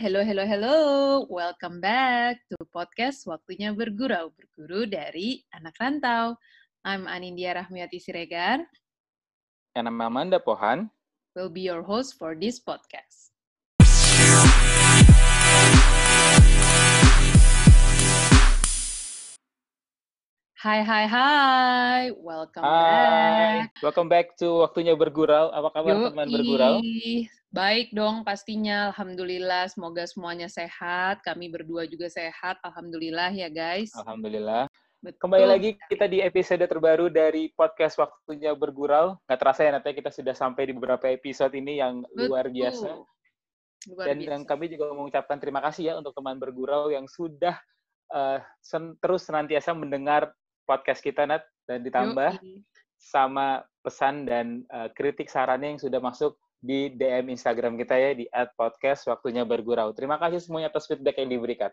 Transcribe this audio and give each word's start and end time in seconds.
hello, 0.00 0.24
hello, 0.24 0.48
hello. 0.48 0.76
Welcome 1.28 1.84
back 1.84 2.40
to 2.48 2.56
podcast 2.72 3.28
Waktunya 3.28 3.76
Bergurau, 3.76 4.32
berguru 4.32 4.88
dari 4.88 5.44
anak 5.52 5.76
rantau. 5.76 6.40
I'm 6.88 7.04
Anindya 7.04 7.60
Rahmiati 7.60 8.00
Siregar. 8.00 8.64
And 9.76 9.84
I'm 9.84 10.00
Amanda 10.00 10.40
Pohan. 10.40 10.88
Will 11.36 11.52
be 11.52 11.68
your 11.68 11.84
host 11.84 12.16
for 12.16 12.32
this 12.32 12.56
podcast. 12.56 13.28
Hai, 20.56 20.80
hai, 20.80 21.04
hai. 21.04 22.02
Welcome 22.16 22.64
Hai, 22.64 23.68
back. 23.68 23.84
welcome 23.84 24.08
back 24.08 24.32
to 24.40 24.64
Waktunya 24.64 24.96
Bergurau. 24.96 25.52
Apa 25.52 25.68
kabar 25.76 26.08
teman 26.08 26.24
Yoi. 26.24 26.34
bergurau? 26.40 26.74
Baik 27.50 27.90
dong 27.90 28.22
pastinya. 28.22 28.94
Alhamdulillah. 28.94 29.66
Semoga 29.66 30.06
semuanya 30.06 30.46
sehat. 30.46 31.18
Kami 31.26 31.50
berdua 31.50 31.82
juga 31.90 32.06
sehat. 32.06 32.62
Alhamdulillah 32.62 33.34
ya 33.34 33.50
guys. 33.50 33.90
Alhamdulillah. 33.98 34.70
Betul. 35.02 35.18
Kembali 35.26 35.46
lagi 35.50 35.70
kita 35.90 36.06
di 36.06 36.22
episode 36.22 36.62
terbaru 36.62 37.10
dari 37.10 37.50
podcast 37.50 37.98
Waktunya 37.98 38.54
Bergurau. 38.54 39.18
Nggak 39.26 39.38
terasa 39.42 39.66
ya, 39.66 39.74
nanti 39.74 39.98
kita 39.98 40.14
sudah 40.14 40.30
sampai 40.30 40.70
di 40.70 40.72
beberapa 40.78 41.10
episode 41.10 41.50
ini 41.58 41.82
yang 41.82 42.06
luar 42.14 42.46
Betul. 42.46 42.54
biasa. 42.54 42.90
Luar 43.90 44.06
Dan, 44.06 44.16
biasa. 44.22 44.46
kami 44.46 44.64
juga 44.70 44.84
mengucapkan 44.94 45.36
terima 45.42 45.58
kasih 45.58 45.90
ya 45.90 45.94
untuk 45.98 46.14
teman 46.14 46.38
bergurau 46.38 46.94
yang 46.94 47.10
sudah 47.10 47.58
eh, 48.14 48.38
sen- 48.62 48.94
terus 49.02 49.26
senantiasa 49.26 49.74
mendengar 49.74 50.30
podcast 50.70 51.02
kita, 51.02 51.26
Nat. 51.26 51.42
Dan 51.66 51.82
ditambah 51.82 52.38
Yoi. 52.46 52.62
sama 52.94 53.66
pesan 53.82 54.22
dan 54.22 54.62
eh, 54.70 54.86
kritik 54.94 55.26
sarannya 55.26 55.74
yang 55.74 55.82
sudah 55.82 55.98
masuk 55.98 56.38
di 56.60 56.92
DM 56.92 57.32
Instagram 57.32 57.80
kita 57.80 57.96
ya 57.96 58.12
di 58.12 58.28
@podcast 58.54 59.08
waktunya 59.08 59.48
bergurau. 59.48 59.96
Terima 59.96 60.20
kasih 60.20 60.44
semuanya 60.44 60.68
atas 60.68 60.84
feedback 60.84 61.16
yang 61.18 61.32
diberikan. 61.32 61.72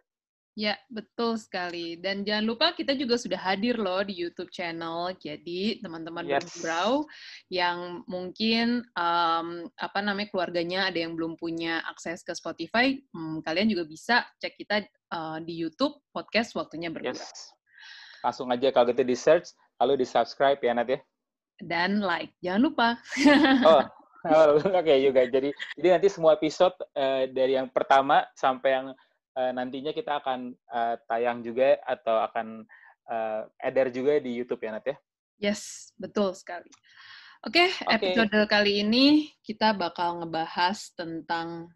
Ya, 0.58 0.74
betul 0.90 1.38
sekali. 1.38 2.02
Dan 2.02 2.26
jangan 2.26 2.42
lupa 2.50 2.74
kita 2.74 2.98
juga 2.98 3.14
sudah 3.14 3.38
hadir 3.38 3.78
loh 3.78 4.02
di 4.02 4.18
YouTube 4.18 4.50
channel. 4.50 5.14
Jadi 5.22 5.78
teman-teman 5.86 6.26
Yes. 6.26 6.50
bergurau 6.50 7.06
yang 7.54 8.02
mungkin 8.10 8.82
em, 8.98 9.48
apa 9.78 10.00
namanya 10.02 10.34
keluarganya 10.34 10.90
ada 10.90 10.98
yang 10.98 11.14
belum 11.14 11.38
punya 11.38 11.86
akses 11.86 12.26
ke 12.26 12.34
Spotify, 12.34 12.98
hmm, 13.14 13.46
kalian 13.46 13.70
juga 13.70 13.86
bisa 13.86 14.26
cek 14.42 14.58
kita 14.58 14.82
eh, 14.90 15.38
di 15.46 15.54
YouTube 15.62 16.02
podcast 16.10 16.58
waktunya 16.58 16.90
bergurau. 16.90 17.14
Yes. 17.14 17.54
Langsung 18.26 18.50
aja 18.50 18.74
kalau 18.74 18.90
gitu 18.90 19.06
di 19.06 19.14
search, 19.14 19.54
lalu 19.78 20.02
di 20.02 20.06
subscribe 20.10 20.58
ya 20.58 20.74
Nat 20.74 20.90
ya. 20.90 21.00
Dan 21.62 22.02
like, 22.02 22.34
jangan 22.42 22.62
lupa. 22.66 22.88
Oh, 23.62 23.86
oh, 24.26 24.58
oke 24.58 24.94
juga. 24.98 25.22
Jadi 25.30 25.50
jadi 25.78 25.88
nanti 25.98 26.08
semua 26.10 26.34
episode 26.34 26.74
eh, 26.98 27.30
dari 27.30 27.54
yang 27.60 27.70
pertama 27.70 28.26
sampai 28.34 28.70
yang 28.74 28.88
eh, 29.38 29.52
nantinya 29.54 29.92
kita 29.94 30.18
akan 30.24 30.56
eh, 30.56 30.96
tayang 31.06 31.46
juga 31.46 31.78
atau 31.86 32.18
akan 32.26 32.66
eh, 33.12 33.42
edar 33.62 33.94
juga 33.94 34.18
di 34.18 34.34
YouTube 34.34 34.66
ya 34.66 34.72
Nat 34.74 34.86
ya. 34.88 34.98
Yes, 35.38 35.94
betul 35.94 36.34
sekali. 36.34 36.70
Oke, 37.46 37.70
Oke. 37.70 37.94
episode 37.94 38.34
kali 38.50 38.82
ini 38.82 39.30
kita 39.46 39.78
bakal 39.78 40.26
ngebahas 40.26 40.90
tentang 40.98 41.70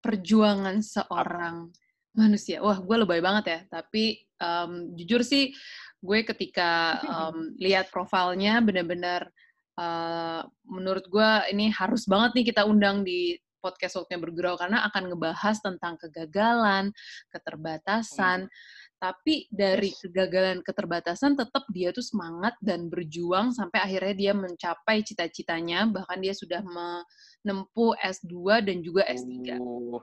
perjuangan 0.00 0.80
seorang 0.80 1.68
manusia. 2.16 2.64
Wah, 2.64 2.80
gue 2.80 2.96
lebay 2.96 3.20
banget 3.20 3.44
ya. 3.44 3.60
Tapi 3.68 4.24
em, 4.40 4.96
jujur 4.96 5.20
sih, 5.20 5.52
gue 6.00 6.18
ketika 6.24 6.96
em, 7.28 7.52
lihat 7.60 7.92
profilnya 7.92 8.64
benar-benar 8.64 9.28
eh, 9.78 10.42
menurut 10.68 11.04
gue 11.06 11.30
ini 11.52 11.72
harus 11.72 12.04
banget 12.04 12.30
nih 12.36 12.46
kita 12.52 12.66
undang 12.66 13.06
di 13.06 13.36
podcast 13.62 14.02
Waktunya 14.02 14.18
Bergurau 14.18 14.58
karena 14.58 14.82
akan 14.90 15.14
ngebahas 15.14 15.56
tentang 15.62 15.94
kegagalan, 15.94 16.90
keterbatasan, 17.30 18.50
tapi 18.98 19.46
dari 19.50 19.94
kegagalan 19.94 20.62
keterbatasan 20.66 21.38
tetap 21.38 21.66
dia 21.70 21.94
tuh 21.94 22.02
semangat 22.02 22.58
dan 22.58 22.90
berjuang 22.90 23.54
sampai 23.54 23.82
akhirnya 23.82 24.14
dia 24.14 24.32
mencapai 24.34 25.06
cita-citanya 25.06 25.86
bahkan 25.90 26.18
dia 26.18 26.34
sudah 26.34 26.62
menempuh 26.62 27.94
S2 27.98 28.66
dan 28.66 28.78
juga 28.82 29.06
S3 29.06 29.58
Uh, 29.58 29.98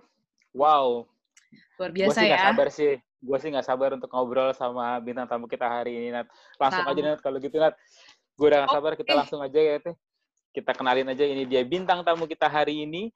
wow, 0.52 1.04
luar 1.80 1.92
gue 1.96 1.98
biasa 2.04 2.20
sih 2.20 2.28
nggak 2.28 2.44
ya 2.44 2.48
sabar 2.52 2.70
sih. 2.72 2.94
Gue 3.20 3.38
sih 3.40 3.50
nggak 3.52 3.68
sabar 3.68 3.90
untuk 3.96 4.12
ngobrol 4.12 4.52
sama 4.56 4.96
bintang 5.04 5.28
tamu 5.28 5.48
kita 5.48 5.68
hari 5.68 5.96
ini 5.96 6.08
Nat. 6.16 6.28
Langsung 6.60 6.84
Sama. 6.84 6.92
aja 6.96 7.02
Nat 7.04 7.20
kalau 7.24 7.38
gitu 7.40 7.56
Nat. 7.60 7.76
Gue 8.40 8.48
udah 8.48 8.64
nggak 8.64 8.72
sabar 8.72 8.94
kita 8.96 9.12
Oke. 9.12 9.20
langsung 9.20 9.44
aja 9.44 9.60
ya 9.60 9.76
teh. 9.84 9.96
Kita 10.56 10.72
kenalin 10.72 11.12
aja 11.12 11.28
ini 11.28 11.44
dia 11.44 11.60
bintang 11.68 12.00
tamu 12.08 12.24
kita 12.24 12.48
hari 12.48 12.88
ini. 12.88 13.12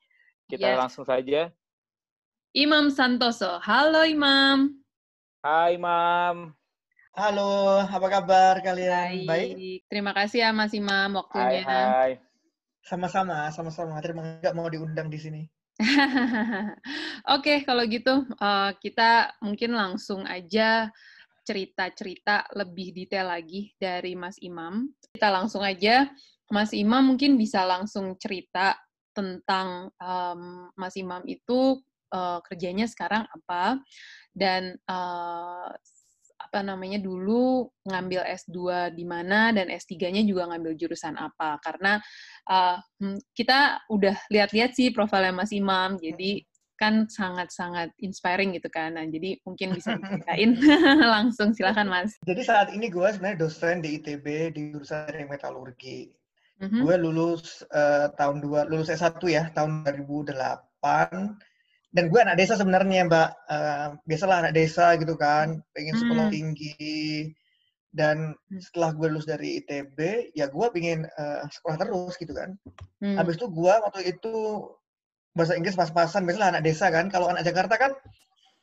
Kita 0.52 0.76
Yes. 0.76 0.80
langsung 0.84 1.08
saja. 1.08 1.48
Imam 2.52 2.92
Santoso 2.92 3.58
halo 3.64 4.04
Imam 4.04 4.84
Hai 5.40 5.80
Mam. 5.80 6.52
Halo, 7.16 7.80
apa 7.88 8.08
kabar 8.12 8.60
kalian? 8.60 9.24
Baik? 9.24 9.86
terima 9.88 10.12
kasih 10.12 10.44
ya 10.44 10.50
Mas 10.52 10.76
Imam 10.76 11.16
Hai 11.16 11.18
waktunya 11.24 11.64
hai. 11.64 12.12
Sama-sama, 12.84 13.48
sama-sama. 13.56 13.96
Terima 14.04 14.44
kasih 14.44 14.52
mau 14.52 14.68
diundang 14.68 15.08
di 15.08 15.20
sini. 15.24 15.42
Oke, 17.36 17.64
kalau 17.64 17.88
gitu 17.88 18.28
eh, 18.28 18.72
kita 18.84 19.40
mungkin 19.40 19.72
langsung 19.72 20.28
aja 20.28 20.92
cerita-cerita 21.44 22.50
lebih 22.56 22.96
detail 22.96 23.32
lagi 23.32 23.72
dari 23.76 24.16
Mas 24.16 24.40
Imam. 24.40 24.88
Kita 25.14 25.30
langsung 25.30 25.62
aja, 25.62 26.08
Mas 26.50 26.72
Imam 26.72 27.14
mungkin 27.14 27.36
bisa 27.36 27.64
langsung 27.68 28.16
cerita 28.18 28.80
tentang 29.14 29.92
em, 30.02 30.42
Mas 30.74 30.96
Imam 30.98 31.22
itu 31.28 31.80
eh, 32.12 32.40
kerjanya 32.48 32.88
sekarang 32.90 33.28
apa 33.30 33.78
dan 34.34 34.74
eh, 34.74 35.72
apa 36.44 36.60
namanya 36.60 37.00
dulu 37.00 37.72
ngambil 37.88 38.28
S2 38.30 38.92
di 38.94 39.08
mana 39.08 39.50
dan 39.56 39.72
S3-nya 39.72 40.22
juga 40.28 40.52
ngambil 40.52 40.76
jurusan 40.76 41.16
apa. 41.18 41.58
Karena 41.64 41.98
uh, 42.52 42.78
kita 43.34 43.82
udah 43.90 44.14
lihat-lihat 44.30 44.76
sih 44.76 44.92
profilnya 44.92 45.34
Mas 45.34 45.50
Imam, 45.56 45.96
jadi 45.98 46.44
kan 46.84 47.08
sangat-sangat 47.08 47.96
inspiring 48.04 48.52
gitu 48.60 48.68
kan. 48.68 49.00
Nah, 49.00 49.08
jadi 49.08 49.40
mungkin 49.48 49.72
bisa 49.72 49.96
diceritain 50.00 50.60
langsung 51.16 51.56
silakan 51.56 51.88
Mas. 51.88 52.20
Jadi 52.28 52.42
saat 52.44 52.68
ini 52.76 52.92
gue 52.92 53.08
sebenarnya 53.08 53.40
dosen 53.40 53.80
di 53.80 53.96
ITB 53.96 54.52
di 54.52 54.62
jurusan 54.76 55.16
metalurgi. 55.32 56.12
Mhm. 56.60 56.80
Gue 56.84 56.96
lulus 57.00 57.64
eh, 57.72 58.08
tahun 58.20 58.44
dua 58.44 58.68
lulus 58.68 58.92
S1 58.92 59.16
ya, 59.32 59.48
tahun 59.56 59.88
2008. 59.88 61.40
Dan 61.94 62.10
gue 62.10 62.20
anak 62.20 62.36
desa 62.42 62.60
sebenarnya, 62.60 63.08
Mbak. 63.08 63.30
Eh, 63.48 63.88
biasalah 64.10 64.38
anak 64.44 64.54
desa 64.60 64.98
gitu 65.00 65.16
kan, 65.16 65.64
pengen 65.72 65.96
sekolah 65.96 66.28
Hmm. 66.28 66.36
tinggi. 66.36 67.30
Dan 67.94 68.34
Hmm. 68.34 68.58
setelah 68.58 68.90
gue 68.98 69.08
lulus 69.14 69.30
dari 69.30 69.62
ITB, 69.62 70.34
ya 70.34 70.50
gue 70.50 70.68
pengen 70.74 71.06
eh, 71.06 71.42
sekolah 71.48 71.78
terus 71.78 72.14
gitu 72.18 72.34
kan. 72.34 72.58
Hmm. 73.04 73.18
Habis 73.20 73.38
itu 73.38 73.46
gua 73.52 73.84
waktu 73.86 74.16
itu 74.18 74.34
bahasa 75.34 75.58
Inggris 75.58 75.74
pas-pasan, 75.74 76.24
biasanya 76.30 76.58
anak 76.58 76.64
desa 76.66 76.94
kan. 76.94 77.10
Kalau 77.10 77.30
anak 77.30 77.44
Jakarta 77.46 77.76
kan 77.78 77.92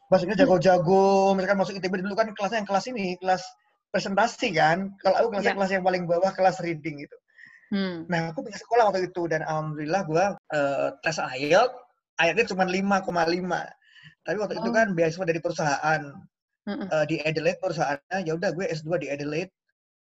bahasa 0.06 0.26
Inggris 0.26 0.38
jago-jago, 0.42 1.34
misalkan 1.34 1.58
masuk 1.58 1.74
ITB 1.78 2.02
dulu 2.02 2.14
kan 2.14 2.30
kelasnya 2.34 2.62
yang 2.62 2.68
kelas 2.70 2.84
ini, 2.90 3.18
kelas 3.18 3.42
presentasi 3.90 4.48
kan. 4.54 4.94
Kalau 5.02 5.14
aku 5.18 5.28
kelasnya 5.34 5.52
Iya. 5.54 5.58
kelas 5.58 5.70
yang 5.74 5.84
paling 5.84 6.02
bawah, 6.06 6.30
kelas 6.30 6.62
reading 6.62 7.02
gitu. 7.02 7.16
Hmm. 7.70 8.06
Nah, 8.10 8.34
aku 8.34 8.42
pindah 8.42 8.58
sekolah 8.58 8.84
waktu 8.90 9.10
itu 9.10 9.22
dan 9.30 9.46
alhamdulillah 9.46 10.02
gua 10.06 10.24
eh, 10.50 10.88
tes 11.02 11.18
IELTS, 11.18 11.74
IELTS 12.18 12.50
cuma 12.54 12.66
5,5. 12.66 13.62
Tapi 14.26 14.36
waktu 14.38 14.54
itu 14.58 14.68
Oh. 14.70 14.74
kan 14.74 14.94
beasiswa 14.94 15.26
dari 15.26 15.40
perusahaan 15.42 16.02
Mm-mm. 16.66 16.86
eh, 16.86 17.04
di 17.10 17.16
Adelaide 17.22 17.58
perusahaannya, 17.62 18.18
ya 18.26 18.32
udah 18.34 18.50
gue 18.52 18.66
S2 18.68 18.90
di 18.98 19.06
Adelaide 19.10 19.50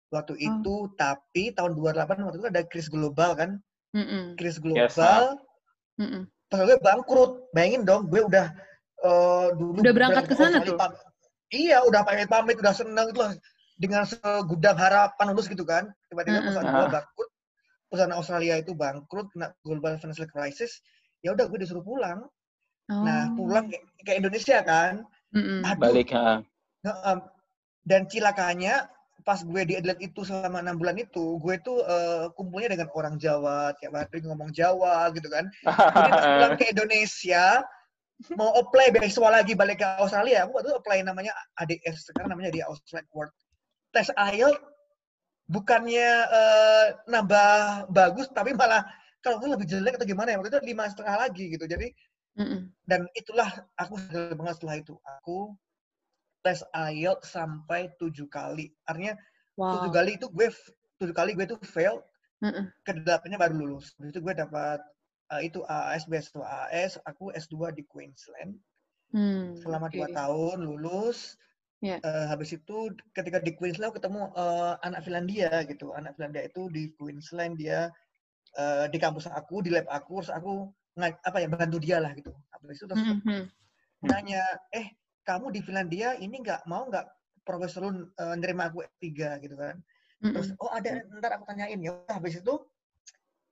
waktu 0.09 0.33
Oh. 0.33 0.41
itu, 0.41 0.75
tapi 0.97 1.53
tahun 1.53 1.73
28 1.77 2.25
waktu 2.25 2.37
itu 2.41 2.49
ada 2.49 2.61
kris 2.65 2.89
global 2.89 3.33
kan. 3.37 3.57
Mm-mm. 3.93 4.37
Kris 4.37 4.57
Yes, 4.57 4.65
global, 4.97 5.37
Mm-mm. 5.97 6.23
Gue 6.49 6.77
bangkrut. 6.81 7.31
Bayangin 7.53 7.85
dong, 7.85 8.09
gue 8.09 8.21
udah 8.25 8.49
eh, 8.99 9.47
dulu 9.55 9.79
Udah 9.79 9.93
berangkat 9.95 10.25
ke 10.27 10.35
sana 10.35 10.59
tuh? 10.59 10.75
pam- 10.75 10.97
Iya, 11.49 11.81
udah 11.81 12.05
pamit-pamit, 12.05 12.61
udah 12.61 12.73
seneng 12.75 13.09
gitu 13.09 13.25
lah. 13.25 13.33
Dengan 13.79 14.05
segudang 14.05 14.77
harapan 14.77 15.33
lulus 15.33 15.49
gitu 15.49 15.65
kan. 15.65 15.89
Tiba-tiba 16.11 16.45
perusahaan 16.45 16.67
gue 16.67 16.85
Ah. 16.85 16.93
bangkrut. 16.99 17.29
Perusahaan 17.89 18.13
Australia 18.13 18.55
itu 18.59 18.77
bangkrut, 18.77 19.33
kena 19.33 19.49
global 19.65 19.97
financial 19.97 20.29
crisis. 20.29 20.83
Ya 21.25 21.33
udah 21.33 21.49
gue 21.49 21.57
disuruh 21.57 21.81
pulang. 21.81 22.21
Nah, 22.85 23.33
Oh. 23.33 23.45
pulang 23.45 23.65
ke, 23.65 23.77
ke 24.03 24.11
Indonesia 24.13 24.61
kan. 24.61 25.01
Mm-mm. 25.33 25.61
Aduh, 25.63 25.81
Balik 25.81 26.09
ha. 26.13 26.41
Heeh. 26.79 27.17
dan 27.81 28.05
cilakanya 28.05 28.85
pas 29.25 29.39
gue 29.41 29.61
di 29.65 29.73
Adelaide 29.77 30.03
itu 30.11 30.21
selama 30.25 30.63
enam 30.63 30.79
bulan 30.79 30.97
itu, 30.99 31.37
gue 31.39 31.55
tuh 31.61 31.79
eh, 31.83 32.25
kumpulnya 32.33 32.75
dengan 32.75 32.89
orang 32.95 33.15
Jawa, 33.19 33.73
tiap 33.77 33.95
hari 33.95 34.23
ngomong 34.23 34.51
Jawa 34.51 35.09
gitu 35.15 35.27
kan. 35.27 35.47
Jadi 35.65 36.09
pas 36.11 36.25
pulang 36.25 36.53
ke 36.55 36.65
Indonesia, 36.71 37.45
mau 38.35 38.51
apply 38.59 38.95
beasiswa 38.95 39.29
lagi 39.31 39.53
balik 39.55 39.79
ke 39.81 39.87
Australia, 39.99 40.45
aku 40.45 40.59
waktu 40.59 40.69
itu 40.71 40.77
apply 40.79 40.97
namanya 41.03 41.31
ADS, 41.59 42.11
sekarang 42.11 42.35
namanya 42.35 42.51
di 42.51 42.61
Australia 42.63 43.07
World. 43.15 43.33
Tes 43.89 44.11
IELTS 44.13 44.61
bukannya 45.49 46.09
eh, 46.29 46.85
nambah 47.09 47.49
bagus, 47.89 48.29
tapi 48.31 48.53
malah 48.53 48.85
kalau 49.19 49.39
nggak 49.41 49.59
lebih 49.59 49.67
jelek 49.67 49.99
atau 49.99 50.07
gimana 50.07 50.31
ya, 50.31 50.39
waktu 50.39 50.51
itu 50.53 50.61
lima 50.63 50.87
setengah 50.87 51.15
lagi 51.15 51.45
gitu. 51.51 51.67
Jadi 51.67 51.91
Mm-mm. 52.39 52.71
Dan 52.87 53.03
itulah 53.19 53.67
aku 53.75 53.99
banget 54.37 54.55
setelah 54.55 54.75
itu. 54.79 54.95
Aku 55.19 55.59
tes 56.45 56.59
IELTS 56.75 57.27
sampai 57.37 57.81
tujuh 57.99 58.27
kali. 58.31 58.71
Artinya 58.89 59.13
tujuh 59.71 59.89
Wow. 59.89 59.97
kali 59.97 60.17
itu 60.19 60.27
gue 60.31 60.47
tujuh 61.01 61.15
kali 61.15 61.31
gue 61.37 61.45
tuh 61.49 61.59
fail, 61.65 62.01
Mm-mm. 62.43 62.71
kedelapannya 62.87 63.37
baru 63.41 63.55
lulus. 63.61 63.95
Habis 63.97 64.11
itu 64.15 64.21
gue 64.25 64.35
dapat 64.35 64.79
eh, 65.33 65.41
itu 65.47 65.59
AAS 65.67 66.03
beasiswa 66.11 66.45
AAS, 66.45 66.93
aku 67.09 67.31
S2 67.35 67.69
di 67.77 67.83
Queensland 67.87 68.59
Hmm, 69.11 69.53
selama 69.61 69.87
dua 69.93 70.07
oke. 70.07 70.19
tahun 70.19 70.57
lulus. 70.67 71.35
Ya. 71.81 72.03
Eh, 72.05 72.25
habis 72.31 72.49
itu 72.57 72.77
ketika 73.17 73.39
di 73.43 73.51
Queensland 73.57 73.91
aku 73.91 73.97
ketemu 74.01 74.21
eh, 74.37 74.73
anak 74.87 75.01
Finlandia 75.05 75.51
gitu. 75.71 75.87
Anak 75.99 76.15
Finlandia 76.17 76.43
itu 76.49 76.61
di 76.75 76.83
Queensland 76.97 77.53
dia 77.61 77.91
eh, 78.59 78.85
di 78.93 78.97
kampus 79.03 79.27
aku, 79.31 79.55
di 79.65 79.71
lab 79.75 79.87
aku, 79.89 80.23
terus 80.23 80.33
aku 80.33 80.51
apa 80.99 81.37
ya 81.43 81.47
bantu 81.51 81.77
dia 81.81 81.97
lah 82.03 82.11
gitu. 82.19 82.31
Habis 82.53 82.77
itu 82.81 82.87
terus 82.91 83.03
Mhm. 83.03 83.49
nanya, 84.03 84.43
eh 84.75 84.87
kamu 85.29 85.53
di 85.53 85.61
Finlandia 85.61 86.17
ini 86.17 86.41
nggak 86.41 86.65
mau 86.65 86.89
nggak 86.89 87.05
profesor 87.45 87.85
lu 87.85 88.09
eh, 88.17 88.35
nerima 88.41 88.73
aku 88.73 88.81
S3 88.81 89.05
gitu 89.45 89.53
kan? 89.53 89.77
Terus 90.19 90.51
oh 90.57 90.73
ada 90.73 91.05
ntar 91.21 91.37
aku 91.37 91.45
tanyain 91.45 91.77
ya. 91.77 92.01
Habis 92.09 92.41
itu 92.41 92.53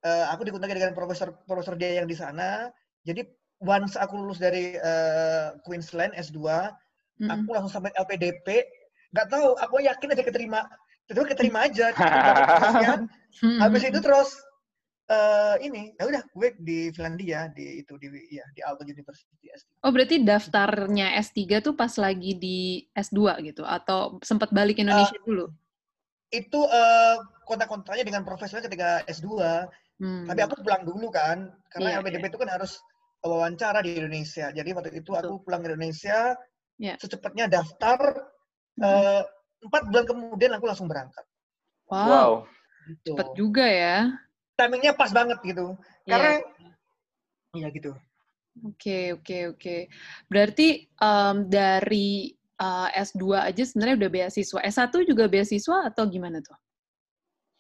eh, 0.02 0.26
aku 0.34 0.50
dikontak 0.50 0.74
dengan 0.74 0.98
profesor 0.98 1.38
profesor 1.46 1.78
dia 1.78 2.02
yang 2.02 2.10
di 2.10 2.18
sana. 2.18 2.74
Jadi 3.06 3.22
once 3.62 3.94
aku 3.94 4.18
lulus 4.18 4.42
dari 4.42 4.74
eh, 4.74 5.48
Queensland 5.62 6.18
S2, 6.18 6.42
Mm-mm. 6.42 7.30
aku 7.30 7.50
langsung 7.54 7.74
sampai 7.78 7.94
LPDP. 7.94 8.66
Nggak 9.14 9.28
tahu, 9.30 9.56
aku 9.62 9.86
yakin 9.86 10.14
aja 10.18 10.24
keterima. 10.26 10.62
Itu 11.08 11.24
keterima 11.24 11.70
aja. 11.70 11.94
Habis 13.64 13.84
itu 13.86 14.00
terus 14.02 14.34
eh 15.08 15.56
ini, 15.64 15.96
ya 15.96 16.04
udah 16.04 16.24
gue 16.36 16.50
di 16.60 16.92
Finlandia 16.92 17.48
di 17.56 17.80
itu 17.80 17.96
di 17.96 18.08
ya 18.28 18.44
di 18.52 18.60
Aalto 18.60 18.84
University 18.84 19.48
S3. 19.56 19.80
Oh, 19.88 19.92
berarti 19.96 20.20
daftarnya 20.20 21.16
S3 21.24 21.64
tuh 21.64 21.74
pas 21.80 21.92
lagi 21.96 22.36
di 22.36 22.84
S2 22.92 23.40
gitu? 23.48 23.64
Atau 23.64 24.20
sempat 24.20 24.52
balik 24.52 24.84
Indonesia 24.84 25.16
dulu? 25.24 25.48
Itu 26.28 26.68
eh 26.68 27.16
kontak-kontaknya 27.48 28.04
dengan 28.04 28.28
profesornya 28.28 28.68
ketika 28.68 29.08
S2. 29.08 29.64
Hmm. 29.98 30.28
Tapi 30.28 30.40
aku 30.44 30.60
pulang 30.62 30.84
dulu 30.84 31.08
kan, 31.10 31.56
karena 31.72 31.98
Iya, 31.98 32.00
LPDP 32.04 32.30
itu 32.30 32.38
kan 32.44 32.52
harus 32.52 32.78
wawancara 33.24 33.80
di 33.82 33.96
Indonesia. 33.98 34.52
Jadi 34.52 34.70
waktu 34.76 34.92
itu 35.00 35.16
aku 35.16 35.42
pulang 35.42 35.64
ke 35.64 35.72
Indonesia, 35.74 36.36
Iya. 36.78 37.00
secepatnya 37.00 37.48
daftar, 37.50 37.98
Hmm. 38.78 38.84
eh, 38.86 39.24
empat 39.64 39.82
bulan 39.90 40.06
kemudian 40.06 40.52
aku 40.54 40.68
langsung 40.70 40.86
berangkat. 40.92 41.26
Wow, 41.90 42.06
Wow. 42.06 42.32
Gitu. 42.92 43.16
cepet 43.16 43.30
juga 43.40 43.66
ya. 43.66 44.27
Timingnya 44.58 44.94
pas 44.98 45.14
banget 45.14 45.38
gitu. 45.46 45.78
Iya. 46.10 46.12
Karena, 46.18 46.32
iya 47.54 47.68
gitu. 47.70 47.94
Oke, 48.66 49.14
oke, 49.14 49.54
oke. 49.54 49.76
Berarti 50.26 50.90
em, 50.90 51.36
dari 51.46 52.34
eh, 52.58 52.90
S2 53.06 53.54
aja 53.54 53.64
sebenarnya 53.64 53.96
udah 54.02 54.10
beasiswa. 54.10 54.60
S1 54.66 54.94
juga 55.06 55.30
beasiswa 55.30 55.78
atau 55.86 56.10
gimana 56.10 56.42
tuh? 56.42 56.58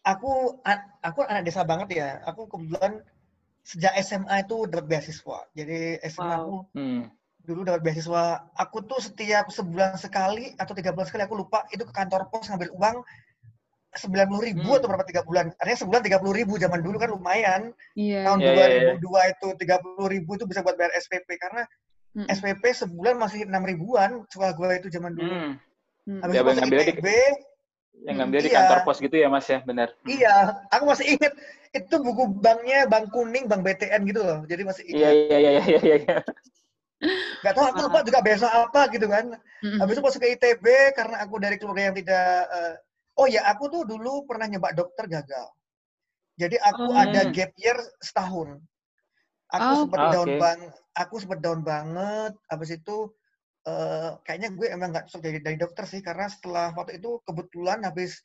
Aku, 0.08 0.64
aku 1.04 1.20
anak 1.28 1.46
desa 1.46 1.62
banget 1.62 2.02
ya. 2.02 2.10
Aku 2.26 2.50
kebetulan 2.50 3.04
sejak 3.62 3.94
SMA 4.02 4.42
itu 4.42 4.66
dapat 4.66 4.88
beasiswa. 4.90 5.46
Jadi 5.54 6.02
SMA 6.08 6.26
Wow. 6.26 6.40
aku 6.42 6.56
Hmm. 6.74 7.04
dulu 7.46 7.62
dapat 7.68 7.82
beasiswa. 7.86 8.50
Aku 8.58 8.82
tuh 8.90 8.98
setiap 9.04 9.52
sebulan 9.54 10.00
sekali 10.02 10.56
atau 10.58 10.74
tiga 10.74 10.96
bulan 10.96 11.06
sekali 11.06 11.30
aku 11.30 11.36
lupa 11.46 11.68
itu 11.70 11.84
ke 11.86 11.94
kantor 11.94 12.26
pos 12.32 12.48
ngambil 12.50 12.74
uang 12.74 12.98
sembilan 13.96 14.26
puluh 14.28 14.44
ribu 14.44 14.68
Hmm. 14.68 14.78
atau 14.82 14.88
berapa 14.92 15.06
tiga 15.08 15.22
bulan. 15.24 15.46
Artinya 15.58 15.80
sebulan 15.86 16.02
tiga 16.04 16.18
puluh 16.20 16.36
ribu 16.36 16.54
zaman 16.60 16.80
dulu 16.84 16.98
kan 17.00 17.10
lumayan. 17.10 17.62
Iya. 17.96 18.28
Tahun 18.28 18.40
Iya, 18.44 18.52
iya, 18.52 18.66
iya. 18.68 18.94
2002 19.00 19.22
itu 19.32 19.48
tiga 19.58 19.76
puluh 19.80 20.08
ribu 20.12 20.32
itu 20.36 20.46
bisa 20.46 20.60
buat 20.62 20.76
bayar 20.76 20.92
SPP 20.98 21.30
karena 21.40 21.64
Mm-mm. 22.18 22.28
SPP 22.34 22.64
sebulan 22.74 23.16
masih 23.16 23.46
enam 23.46 23.62
ribuan 23.62 24.26
sekolah 24.28 24.58
gue 24.58 24.70
itu 24.82 24.88
zaman 24.90 25.14
dulu. 25.14 25.30
Hmm. 25.30 25.54
Mm-mm. 26.10 26.20
Habis 26.26 26.34
Dia 26.34 26.42
itu 26.42 26.48
masuk 26.48 26.58
ngambilnya 26.62 26.86
di- 26.86 26.92
ITB, 26.98 27.08
Yang 27.98 28.16
ngambil 28.22 28.40
di 28.40 28.50
Iya. 28.50 28.58
kantor 28.62 28.80
pos 28.86 28.98
gitu 29.02 29.16
ya, 29.18 29.28
Mas 29.28 29.48
ya, 29.50 29.60
benar. 29.66 29.90
iya, 30.06 30.36
aku 30.70 30.84
masih 30.86 31.18
inget 31.18 31.34
itu 31.74 31.96
buku 31.98 32.30
banknya 32.30 32.86
bank 32.86 33.10
kuning, 33.10 33.50
bank 33.50 33.66
BTN 33.66 34.06
gitu 34.06 34.22
loh. 34.22 34.40
Jadi 34.46 34.62
masih 34.62 34.84
Iya, 34.86 34.94
inget. 34.94 35.14
iya, 35.34 35.38
iya, 35.38 35.52
iya, 35.66 35.80
iya, 35.82 35.96
iya. 36.06 36.18
Gak 37.42 37.54
tahu 37.54 37.66
aku 37.70 37.80
lupa 37.90 38.02
juga 38.02 38.20
besok 38.22 38.50
apa 38.50 38.82
gitu 38.94 39.06
kan. 39.10 39.26
Mm-mm. 39.66 39.78
Habis 39.82 39.94
itu 39.98 40.04
masuk 40.06 40.20
ke 40.22 40.30
ITB 40.34 40.66
karena 40.94 41.16
aku 41.26 41.38
dari 41.38 41.58
keluarga 41.58 41.90
yang 41.90 41.96
tidak 41.98 42.26
eh, 42.50 42.74
oh 43.18 43.28
ya 43.28 43.42
aku 43.50 43.70
tuh 43.74 43.84
dulu 43.84 44.24
pernah 44.30 44.46
nyoba 44.50 44.74
dokter 44.78 45.06
gagal. 45.10 45.48
Jadi 46.38 46.56
aku 46.62 46.94
Oh. 46.94 46.94
ada 46.94 47.22
gap 47.34 47.52
year 47.58 47.78
setahun. 48.02 48.62
Aku 49.50 49.72
Oh. 49.74 49.80
sempat 49.86 50.00
Ah, 50.00 50.12
down 50.14 50.30
bang, 50.38 50.60
aku 50.94 51.16
sempat 51.18 51.40
down 51.42 51.62
banget. 51.66 52.38
Habis 52.52 52.78
itu 52.78 53.10
eh, 53.68 54.12
kayaknya 54.24 54.56
gue 54.56 54.68
emang 54.72 54.96
nggak 54.96 55.12
cocok 55.12 55.22
jadi 55.28 55.40
dari 55.44 55.58
dokter 55.60 55.84
sih 55.84 56.00
karena 56.00 56.32
setelah 56.32 56.72
waktu 56.72 57.04
itu 57.04 57.20
kebetulan 57.28 57.84
habis 57.84 58.24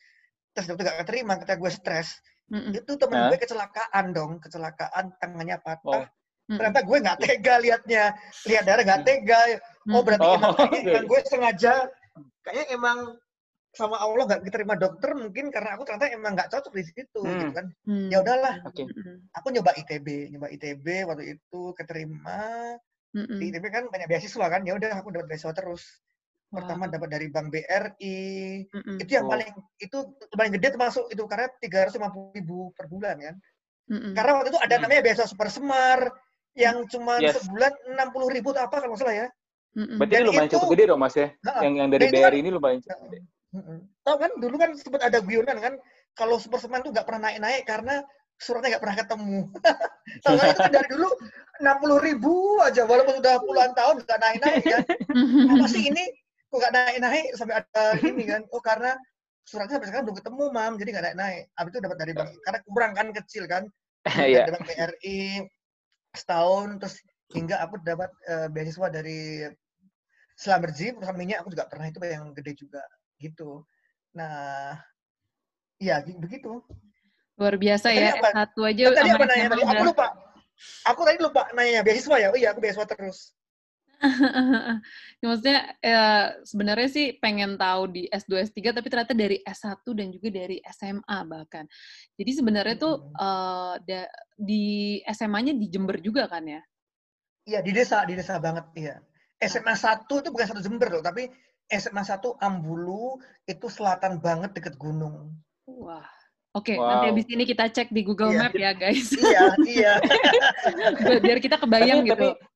tes 0.54 0.70
dokter 0.70 0.86
gak 0.86 1.02
keterima 1.02 1.34
ketika 1.42 1.58
gue 1.58 1.66
stres 1.72 2.22
Mm-mm. 2.46 2.70
itu 2.70 2.92
temen 2.94 3.18
Hah? 3.18 3.26
gue 3.26 3.38
kecelakaan 3.42 4.04
dong 4.14 4.38
kecelakaan 4.38 5.10
tangannya 5.18 5.58
Oh. 5.58 5.64
patah 5.66 6.06
Mm-mm. 6.46 6.56
ternyata 6.62 6.80
gue 6.86 6.98
nggak 7.02 7.18
tega 7.26 7.54
liatnya 7.58 8.04
lihat 8.46 8.62
darah 8.70 8.84
nggak 8.86 9.02
tega 9.02 9.40
Oh 9.90 10.06
berarti 10.06 10.30
Oh, 10.30 10.38
emang, 10.38 10.70
emang 10.94 11.04
gue 11.10 11.20
sengaja 11.26 11.74
kayaknya 12.46 12.64
emang 12.78 12.98
sama 13.72 13.96
Allah 13.96 14.28
nggak 14.28 14.42
diterima 14.44 14.76
dokter 14.76 15.16
mungkin 15.16 15.48
karena 15.48 15.74
aku 15.74 15.88
ternyata 15.88 16.12
emang 16.12 16.36
nggak 16.36 16.52
cocok 16.52 16.72
di 16.76 16.84
situ 16.84 17.20
Hmm. 17.24 17.40
gitu 17.40 17.52
kan. 17.52 17.66
Mm. 17.88 18.08
Ya 18.12 18.18
udahlah, 18.20 18.54
Oke. 18.62 18.84
Mm-mm. 18.84 19.16
aku 19.32 19.46
nyoba 19.48 19.72
ITB, 19.74 20.06
nyoba 20.28 20.52
ITB 20.52 20.86
waktu 21.08 21.24
itu 21.34 21.60
keterima 21.72 22.40
Mm-mm. 23.16 23.38
di 23.40 23.44
ITB 23.48 23.64
kan 23.68 23.84
banyak 23.88 24.08
beasiswa 24.08 24.46
kan. 24.46 24.60
Ya 24.68 24.76
udah 24.76 24.92
aku 25.00 25.08
dapat 25.08 25.26
beasiswa 25.26 25.56
terus. 25.56 25.82
Pertama 26.52 26.84
Wow. 26.84 26.92
dapat 26.92 27.08
dari 27.08 27.26
Bank 27.32 27.48
BRI. 27.48 28.20
Mm-mm. 28.68 28.96
Itu 29.00 29.10
yang 29.16 29.24
Oh. 29.24 29.32
paling 29.32 29.48
itu 29.80 29.98
paling 30.30 30.52
gede 30.52 30.68
termasuk 30.76 31.08
itu 31.08 31.22
karena 31.24 31.48
350 31.56 32.28
ribu 32.36 32.76
per 32.76 32.92
bulan 32.92 33.16
kan. 33.16 33.36
Mm-mm. 33.88 34.12
Karena 34.12 34.30
waktu 34.36 34.48
itu 34.52 34.60
ada 34.60 34.74
Hmm. 34.76 34.82
namanya 34.84 35.00
beasiswa 35.00 35.32
Super 35.32 35.48
Semar 35.48 36.12
yang 36.52 36.84
cuma 36.92 37.16
Yes. 37.24 37.40
sebulan 37.40 37.72
60 37.96 38.28
ribu 38.28 38.52
atau 38.52 38.68
apa 38.68 38.84
kalau 38.84 38.92
nggak 38.92 39.00
salah 39.00 39.16
ya. 39.16 39.28
Mm-mm. 39.72 39.96
Berarti 39.96 40.12
Dan 40.12 40.20
ini 40.20 40.28
lumayan 40.28 40.44
itu- 40.44 40.54
cukup 40.60 40.68
gede 40.76 40.84
dong, 40.84 41.00
Mas 41.00 41.16
ya? 41.16 41.28
Nah, 41.40 41.60
Yang 41.64 41.74
yang 41.80 41.88
dari 41.88 42.04
itu 42.04 42.12
kan- 42.12 42.20
BRI 42.28 42.38
ini 42.44 42.50
lumayan 42.52 42.78
cukup 42.84 43.00
gede. 43.08 43.18
Tahu 44.02 44.16
kan 44.16 44.30
dulu 44.40 44.56
kan 44.56 44.72
sempat 44.80 45.04
ada 45.04 45.20
guyonan 45.20 45.60
kan 45.60 45.74
kalau 46.16 46.40
Superman 46.40 46.80
tuh 46.80 46.92
nggak 46.92 47.04
pernah 47.04 47.28
naik-naik 47.28 47.68
karena 47.68 48.00
suratnya 48.40 48.76
nggak 48.76 48.82
pernah 48.82 48.98
ketemu. 48.98 49.40
Tahu 50.24 50.34
kan 50.40 50.46
itu 50.48 50.60
kan 50.60 50.72
dari 50.72 50.88
dulu 50.88 51.08
60 51.60 52.06
ribu 52.08 52.34
aja 52.64 52.82
walaupun 52.88 53.20
sudah 53.20 53.34
puluhan 53.44 53.72
tahun 53.76 53.94
nggak 54.02 54.20
naik-naik 54.20 54.62
kan. 54.64 54.82
Apa 55.52 55.66
sih 55.68 55.82
ini 55.92 56.04
kok 56.48 56.58
nggak 56.58 56.72
naik-naik 56.72 57.26
sampai 57.36 57.54
ada 57.60 57.84
ini 58.00 58.24
kan? 58.24 58.40
Oh 58.50 58.62
karena 58.64 58.96
suratnya 59.44 59.76
sampai 59.76 59.88
sekarang 59.92 60.04
belum 60.08 60.18
ketemu 60.18 60.42
mam 60.48 60.72
jadi 60.80 60.88
nggak 60.96 61.04
naik-naik. 61.12 61.42
Habis 61.54 61.70
itu 61.70 61.80
dapat 61.84 61.98
dari 62.00 62.12
bank 62.16 62.30
karena 62.40 62.58
kurang 62.64 62.92
kan 62.96 63.06
kecil 63.12 63.44
kan. 63.46 63.64
Iya. 64.18 64.50
Dari 64.50 64.52
bank 64.58 64.64
BRI 64.66 65.20
setahun 66.18 66.82
terus 66.82 66.98
hingga 67.32 67.62
aku 67.62 67.78
dapat 67.80 68.10
eh, 68.26 68.48
beasiswa 68.50 68.88
dari 68.90 69.46
Slamberji 70.34 70.96
perusahaan 70.96 71.14
minyak 71.14 71.44
aku 71.44 71.54
juga 71.54 71.70
pernah 71.70 71.86
itu 71.86 72.02
yang 72.02 72.34
gede 72.34 72.66
juga 72.66 72.82
gitu. 73.22 73.62
Nah, 74.18 74.74
iya 75.78 76.02
gi- 76.02 76.18
begitu. 76.18 76.58
Luar 77.38 77.54
biasa 77.56 77.94
Tadi 77.94 78.02
ya, 78.02 78.12
apa? 78.18 78.28
S1 78.34 78.58
aja 78.66 78.84
Tadi 78.92 79.10
apa 79.14 79.24
nanya 79.30 79.46
tadi? 79.48 79.62
Aku 79.64 79.84
lupa. 79.88 80.06
Aku 80.90 81.00
tadi 81.06 81.18
lupa 81.22 81.42
nanya 81.54 81.80
beasiswa 81.86 82.16
ya. 82.18 82.28
Oh 82.34 82.38
iya, 82.38 82.50
aku 82.50 82.60
beasiswa 82.60 82.86
terus. 82.86 83.32
Ya, 85.22 85.26
Maksudnya 85.30 85.58
eh, 85.78 86.26
sebenarnya 86.42 86.88
sih 86.90 87.06
pengen 87.22 87.54
tahu 87.54 87.86
di 87.94 88.02
S2, 88.10 88.42
S3, 88.42 88.74
tapi 88.74 88.90
ternyata 88.90 89.14
dari 89.14 89.38
S1 89.46 89.86
dan 89.94 90.10
juga 90.10 90.28
dari 90.34 90.58
SMA 90.74 91.18
bahkan. 91.22 91.64
Jadi 92.18 92.30
sebenarnya 92.34 92.74
tuh 92.74 92.94
Mm-mm. 92.98 93.14
eh, 93.22 93.74
da- 93.86 94.12
di 94.34 94.64
SMA-nya 95.06 95.54
di 95.54 95.66
Jember 95.70 96.02
juga 96.02 96.26
kan 96.26 96.42
ya? 96.42 96.58
Iya, 97.46 97.58
di 97.62 97.70
desa, 97.70 98.02
di 98.02 98.14
desa 98.18 98.38
banget, 98.42 98.66
iya. 98.74 98.98
SMA 99.42 99.74
1 99.74 100.22
itu 100.22 100.30
bukan 100.30 100.46
satu 100.46 100.62
Jember 100.62 100.86
loh, 100.90 101.02
tapi 101.02 101.26
SMA 101.72 102.04
1 102.04 102.20
Ambulu 102.38 103.16
itu 103.44 103.66
selatan 103.66 104.20
banget 104.20 104.52
deket 104.52 104.76
gunung. 104.76 105.32
Wah. 105.64 106.04
Oke, 106.52 106.76
Wow. 106.76 106.84
nanti 106.84 107.06
habis 107.08 107.26
ini 107.32 107.48
kita 107.48 107.64
cek 107.66 107.88
di 107.88 108.04
Google 108.04 108.36
Iya. 108.36 108.40
Map 108.44 108.52
ya 108.52 108.70
guys. 108.76 109.08
iya, 109.24 109.56
iya. 109.64 109.92
Biar 111.18 111.40
kita 111.40 111.56
kebayang 111.56 112.04
Tapi- 112.04 112.10
gitu. 112.12 112.28
tapi- 112.36 112.50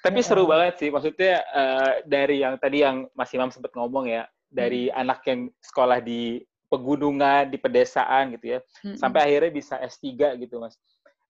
Tapi 0.00 0.18
seru 0.24 0.48
banget 0.48 0.80
sih, 0.80 0.88
maksudnya 0.88 1.44
eh, 1.44 1.92
dari 2.04 2.40
yang 2.40 2.56
tadi 2.56 2.80
yang 2.80 3.04
Mas 3.12 3.28
Imam 3.32 3.52
sempat 3.52 3.68
ngomong 3.76 4.08
ya, 4.08 4.24
dari 4.48 4.88
anak 4.88 5.20
yang 5.28 5.52
sekolah 5.60 6.00
di 6.00 6.40
pegunungan, 6.68 7.48
di 7.48 7.60
pedesaan 7.60 8.32
gitu 8.32 8.56
ya, 8.56 8.58
Mm-mm. 8.80 8.96
sampai 8.96 9.28
akhirnya 9.28 9.52
bisa 9.52 9.76
S3 9.76 10.36
gitu, 10.40 10.56
Mas. 10.56 10.72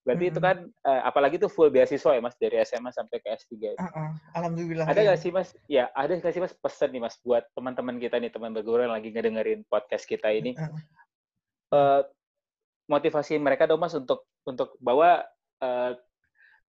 Berarti 0.07 0.25
itu 0.33 0.41
Mm-mm. 0.41 0.49
kan, 0.49 0.57
eh, 0.67 1.01
apalagi 1.05 1.37
itu 1.37 1.49
full 1.53 1.69
beasiswa 1.69 2.17
ya, 2.17 2.21
Mas, 2.23 2.37
dari 2.41 2.57
SMA 2.65 2.91
sampai 2.91 3.19
ke 3.21 3.29
S3. 3.29 3.53
itu. 3.55 3.77
Heeh, 3.77 4.11
Alhamdulillah. 4.33 4.87
Ada 4.89 5.01
nggak 5.05 5.21
sih, 5.21 5.31
Mas? 5.31 5.49
Ya, 5.69 5.93
ada 5.93 6.13
nggak 6.17 6.33
sih, 6.33 6.41
Mas, 6.41 6.55
pesan 6.57 6.91
nih, 6.97 7.03
Mas, 7.03 7.17
buat 7.21 7.45
teman-teman 7.53 8.01
kita 8.01 8.17
nih, 8.17 8.33
teman 8.33 8.57
berguru 8.57 8.89
yang 8.89 8.95
lagi 8.97 9.13
ngedengerin 9.13 9.63
podcast 9.69 10.09
kita 10.09 10.33
ini, 10.33 10.57
Heeh. 10.57 10.81
eh, 11.77 12.03
motivasi 12.89 13.37
mereka 13.37 13.69
dong, 13.69 13.85
Mas, 13.85 13.93
untuk 13.93 14.25
untuk 14.49 14.75
bahwa 14.81 15.23
eh, 15.61 15.93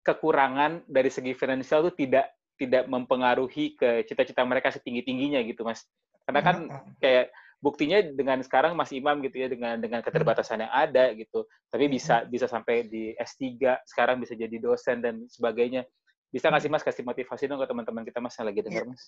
kekurangan 0.03 0.83
dari 0.91 1.09
segi 1.09 1.33
finansial 1.33 1.87
itu 1.87 2.05
tidak 2.07 2.27
tidak 2.59 2.85
mempengaruhi 2.91 3.75
ke 3.79 4.05
cita-cita 4.07 4.43
mereka 4.43 4.71
setinggi 4.71 5.03
tingginya 5.07 5.41
gitu 5.43 5.63
mas 5.67 5.87
karena 6.27 6.41
kan 6.43 6.57
kayak 6.99 7.31
buktinya 7.63 8.03
dengan 8.03 8.43
sekarang 8.43 8.75
Mas 8.75 8.91
Imam 8.91 9.23
gitu 9.23 9.39
ya 9.39 9.47
dengan 9.47 9.79
dengan 9.79 10.03
keterbatasan 10.03 10.67
yang 10.67 10.73
ada 10.75 11.15
gitu 11.15 11.47
tapi 11.71 11.87
bisa 11.87 12.27
bisa 12.27 12.51
sampai 12.51 12.91
di 12.91 13.15
S3 13.15 13.87
sekarang 13.87 14.19
bisa 14.19 14.35
jadi 14.35 14.59
dosen 14.59 14.99
dan 14.99 15.25
sebagainya 15.31 15.87
bisa 16.35 16.51
nggak 16.51 16.63
sih 16.67 16.73
Mas 16.73 16.83
kasih 16.83 17.07
motivasi 17.07 17.47
dong 17.47 17.63
ke 17.63 17.71
teman-teman 17.71 18.03
kita 18.03 18.19
Mas 18.19 18.35
yang 18.35 18.51
lagi 18.51 18.61
dengar 18.67 18.83
iya. 18.83 18.91
Mas 18.91 19.03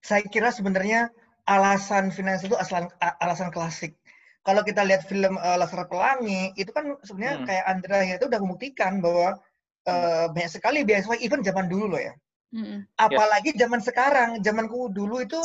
saya 0.00 0.24
kira 0.24 0.48
sebenarnya 0.48 1.12
alasan 1.44 2.08
finansial 2.08 2.56
itu 2.56 2.56
alasan 2.56 2.88
alasan 3.20 3.52
klasik 3.52 4.00
kalau 4.40 4.64
kita 4.64 4.80
lihat 4.88 5.04
film 5.04 5.36
uh, 5.36 5.56
Laskar 5.60 5.84
Pelangi 5.84 6.56
itu 6.56 6.72
kan 6.72 6.96
sebenarnya 7.04 7.44
hmm. 7.44 7.46
kayak 7.46 7.64
Andra 7.68 7.98
ya 8.00 8.14
itu 8.16 8.26
udah 8.32 8.40
membuktikan 8.40 9.04
bahwa 9.04 9.36
uh, 9.84 10.26
banyak 10.32 10.50
sekali 10.50 10.80
beasiswa 10.80 11.20
even 11.20 11.44
zaman 11.44 11.68
dulu 11.68 11.96
loh 11.96 12.00
ya. 12.00 12.14
Hmm. 12.50 12.88
Apalagi 12.96 13.54
yes. 13.54 13.58
zaman 13.60 13.80
sekarang, 13.84 14.28
zamanku 14.40 14.90
dulu 14.90 15.20
itu 15.20 15.38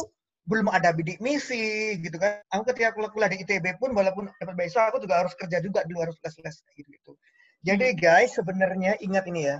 belum 0.46 0.70
ada 0.70 0.94
bidik 0.94 1.18
misi 1.22 1.98
gitu 2.02 2.18
kan. 2.22 2.42
Aku 2.54 2.66
ketika 2.70 2.94
kuliah 2.94 3.30
di 3.30 3.42
ITB 3.42 3.82
pun 3.82 3.94
walaupun 3.98 4.30
dapat 4.38 4.54
beasiswa 4.54 4.94
aku 4.94 5.02
juga 5.02 5.26
harus 5.26 5.34
kerja 5.34 5.58
juga 5.62 5.82
dulu 5.90 6.06
harus 6.06 6.18
les-les 6.22 6.58
gitu 6.78 6.90
gitu. 6.90 7.12
Jadi 7.66 7.98
guys 7.98 8.38
sebenarnya 8.38 8.98
ingat 9.02 9.26
ini 9.26 9.50
ya. 9.50 9.58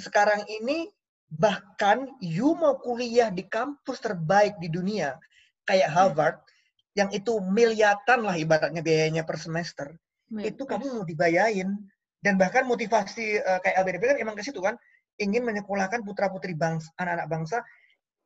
Sekarang 0.00 0.42
ini 0.48 0.88
bahkan 1.28 2.08
you 2.24 2.56
mau 2.56 2.80
kuliah 2.80 3.28
di 3.28 3.44
kampus 3.44 4.00
terbaik 4.00 4.56
di 4.56 4.72
dunia 4.72 5.20
kayak 5.68 5.92
Harvard 5.92 6.40
yang 6.96 7.12
itu 7.12 7.38
miliatan 7.44 8.24
lah 8.24 8.34
ibaratnya 8.34 8.82
biayanya 8.82 9.22
per 9.22 9.38
semester, 9.38 9.94
yes. 10.34 10.50
itu 10.50 10.66
kamu 10.66 10.98
mau 10.98 11.06
dibayain. 11.06 11.70
Dan 12.18 12.34
bahkan 12.34 12.66
motivasi 12.66 13.38
uh, 13.38 13.62
kayak 13.62 13.86
LBDP 13.86 14.02
kan 14.10 14.18
emang 14.18 14.34
ke 14.34 14.42
situ 14.42 14.58
kan, 14.58 14.74
ingin 15.22 15.46
menyekolahkan 15.46 16.02
putra-putri 16.02 16.58
bangsa, 16.58 16.90
anak-anak 16.98 17.30
bangsa, 17.30 17.62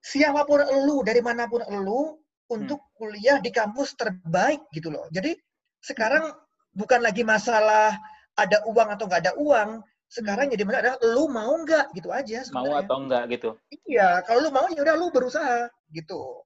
siapa 0.02 0.42
pun 0.44 0.60
elu, 0.60 1.06
dari 1.06 1.22
mana 1.22 1.46
pun 1.46 1.62
elu, 1.62 2.18
untuk 2.50 2.82
hmm. 2.82 2.92
kuliah 2.98 3.38
di 3.38 3.48
kampus 3.54 3.94
terbaik 3.96 4.66
gitu 4.74 4.92
loh. 4.92 5.06
Jadi 5.14 5.32
sekarang 5.80 6.28
hmm. 6.28 6.76
bukan 6.76 7.00
lagi 7.00 7.22
masalah 7.22 7.96
ada 8.36 8.60
uang 8.68 8.88
atau 8.92 9.08
nggak 9.08 9.22
ada 9.24 9.34
uang, 9.38 9.80
sekarang 10.12 10.50
hmm. 10.50 10.54
jadi 10.58 10.62
mana 10.66 10.78
adalah 10.84 10.98
lu 11.08 11.24
mau 11.30 11.52
nggak 11.64 11.86
gitu 11.96 12.12
aja 12.12 12.44
sebenarnya. 12.44 12.68
mau 12.68 12.80
atau 12.84 12.96
enggak 13.00 13.24
gitu 13.32 13.48
iya 13.88 14.20
kalau 14.28 14.44
lu 14.44 14.50
mau 14.52 14.68
ya 14.68 14.84
udah 14.84 14.96
lu 15.00 15.08
berusaha 15.08 15.72
gitu 15.88 16.44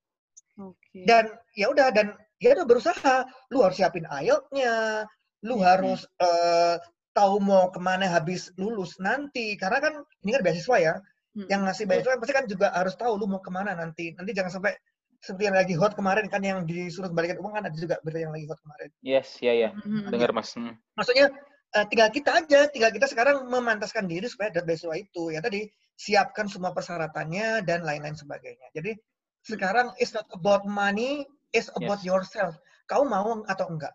Okay. 0.56 1.04
Dan 1.04 1.25
ya 1.52 1.68
udah 1.68 1.92
dan 1.92 2.16
ya 2.40 2.56
udah 2.56 2.66
berusaha. 2.66 3.16
Lu 3.52 3.60
harus 3.60 3.76
siapin 3.76 4.08
IELTS-nya, 4.08 5.04
lu 5.44 5.60
hmm. 5.60 5.64
harus 5.64 6.08
uh, 6.20 6.80
tahu 7.12 7.40
mau 7.40 7.68
ke 7.68 7.80
mana 7.80 8.08
habis 8.08 8.48
lulus 8.56 8.96
nanti. 8.96 9.54
Karena 9.60 9.78
kan 9.84 9.94
ini 10.25 10.30
kan 10.32 10.42
beasiswa 10.42 10.76
ya. 10.80 10.94
Hmm. 11.37 11.47
Yang 11.52 11.61
ngasih 11.69 11.85
beasiswa 11.85 12.16
pasti 12.16 12.33
kan 12.33 12.47
juga 12.49 12.66
harus 12.73 12.95
tahu 12.97 13.12
lu 13.21 13.28
mau 13.28 13.45
ke 13.45 13.52
mana 13.52 13.76
nanti. 13.76 14.16
Nanti 14.16 14.33
jangan 14.33 14.57
sampai 14.57 14.73
seperti 15.21 15.45
yang 15.52 15.57
lagi 15.57 15.75
hot 15.76 15.93
kemarin 15.93 16.26
kan 16.33 16.40
yang 16.40 16.64
disuruh 16.64 17.12
kembalikan 17.12 17.37
uang 17.45 17.52
kan 17.52 17.64
ada 17.69 17.76
juga 17.76 18.00
berita 18.00 18.25
yang 18.25 18.33
lagi 18.33 18.49
hot 18.49 18.61
kemarin. 18.64 18.88
Yes, 19.05 19.28
ya 19.45 19.52
ya. 19.52 19.71
Hmm. 19.76 20.09
Dengar 20.09 20.33
Mas. 20.33 20.57
Hmm. 20.57 20.81
Maksudnya 20.97 21.28
uh, 21.76 21.85
tinggal 21.93 22.09
kita 22.09 22.31
aja, 22.40 22.61
tinggal 22.73 22.88
kita 22.88 23.05
sekarang 23.05 23.45
memantaskan 23.52 24.09
diri 24.09 24.25
supaya 24.33 24.49
dapat 24.49 24.73
beasiswa 24.73 24.97
itu. 24.97 25.37
Ya 25.37 25.45
tadi 25.45 25.69
siapkan 26.00 26.49
semua 26.49 26.73
persyaratannya 26.73 27.69
dan 27.69 27.85
lain-lain 27.85 28.16
sebagainya. 28.16 28.73
Jadi 28.73 28.97
sekarang 29.45 29.93
it's 30.00 30.16
not 30.16 30.25
about 30.33 30.64
money, 30.64 31.28
it's 31.52 31.69
about 31.76 32.00
yes. 32.00 32.09
yourself. 32.09 32.57
Kau 32.88 33.05
mau 33.05 33.45
atau 33.45 33.66
enggak? 33.69 33.93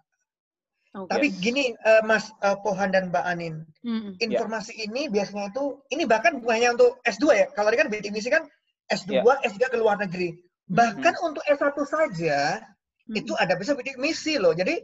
Okay. 0.92 1.08
Tapi 1.08 1.28
gini, 1.40 1.72
uh, 1.88 2.04
Mas 2.04 2.36
uh, 2.44 2.60
Pohan 2.60 2.92
dan 2.92 3.16
Mbak 3.16 3.24
Anin, 3.24 3.64
mm-hmm. 3.80 4.20
informasi 4.20 4.76
yeah. 4.76 4.92
ini 4.92 5.02
biasanya 5.08 5.48
itu, 5.48 5.80
ini 5.88 6.04
bahkan 6.04 6.44
bukan 6.44 6.52
hanya 6.60 6.76
untuk 6.76 7.00
S2 7.08 7.26
ya. 7.32 7.46
Kalau 7.56 7.72
ini 7.72 7.80
kan 7.80 7.88
misi 8.12 8.28
kan 8.28 8.44
S2, 8.92 9.24
yeah. 9.24 9.40
S3 9.48 9.72
ke 9.72 9.78
luar 9.80 9.96
negeri. 10.04 10.36
Bahkan 10.68 11.14
mm-hmm. 11.16 11.30
untuk 11.32 11.44
S1 11.48 11.76
saja, 11.88 12.60
mm-hmm. 12.60 13.20
itu 13.24 13.32
ada 13.40 13.56
bisa 13.56 13.72
bidik 13.72 13.96
misi 14.04 14.36
loh. 14.36 14.52
Jadi 14.52 14.84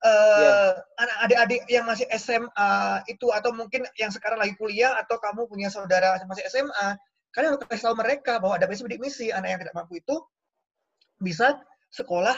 uh, 0.00 0.72
yeah. 0.72 0.72
anak 1.04 1.16
adik-adik 1.28 1.62
yang 1.68 1.84
masih 1.84 2.08
SMA 2.16 3.04
itu 3.12 3.28
atau 3.28 3.52
mungkin 3.52 3.84
yang 4.00 4.08
sekarang 4.08 4.40
lagi 4.40 4.56
kuliah 4.56 4.96
atau 5.04 5.20
kamu 5.20 5.52
punya 5.52 5.68
saudara 5.68 6.16
masih 6.24 6.48
SMA, 6.48 6.96
Kalian 7.32 7.56
harus 7.56 7.64
kasih 7.64 7.84
tahu 7.88 7.96
mereka 7.96 8.36
bahwa 8.36 8.60
ada 8.60 8.68
bidik 8.68 9.00
misi 9.00 9.32
anak 9.32 9.56
yang 9.56 9.60
tidak 9.64 9.76
mampu 9.76 10.04
itu 10.04 10.20
bisa 11.16 11.56
sekolah 11.88 12.36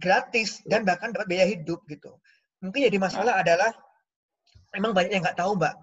gratis 0.00 0.64
dan 0.64 0.82
bahkan 0.88 1.12
dapat 1.12 1.28
biaya 1.28 1.46
hidup 1.46 1.84
gitu. 1.86 2.16
Mungkin 2.64 2.88
jadi 2.88 2.98
masalah 2.98 3.40
adalah 3.40 3.70
memang 4.74 4.96
banyak 4.96 5.12
yang 5.12 5.22
nggak 5.22 5.38
tahu, 5.38 5.54
Mbak. 5.60 5.74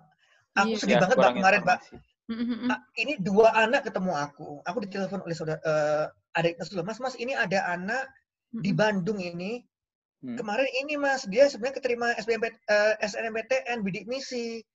Aku 0.58 0.74
iya, 0.74 0.80
sedih 0.82 0.96
ya, 0.98 1.02
banget 1.06 1.18
Mbak 1.22 1.34
kemarin, 1.38 1.62
Mbak. 1.64 1.80
Mm-hmm. 2.28 2.70
Ini 3.00 3.14
dua 3.24 3.48
anak 3.56 3.88
ketemu 3.88 4.12
aku. 4.12 4.60
Aku 4.68 4.78
ditelepon 4.84 5.24
oleh 5.24 5.36
saudara 5.38 5.62
uh, 5.64 6.06
adik 6.36 6.60
Mas, 6.60 7.00
Mas, 7.00 7.16
ini 7.16 7.32
ada 7.32 7.64
anak 7.72 8.04
di 8.52 8.76
Bandung 8.76 9.22
ini. 9.22 9.64
Mm. 10.26 10.36
Kemarin 10.36 10.70
ini 10.84 10.98
Mas, 10.98 11.24
dia 11.30 11.48
sebenarnya 11.48 11.78
keterima 11.80 12.12
SBMP, 12.18 12.50
uh, 12.50 12.98
eh, 12.98 13.06
SNMPTN 13.06 13.86
bidik 13.86 14.10
misi 14.10 14.66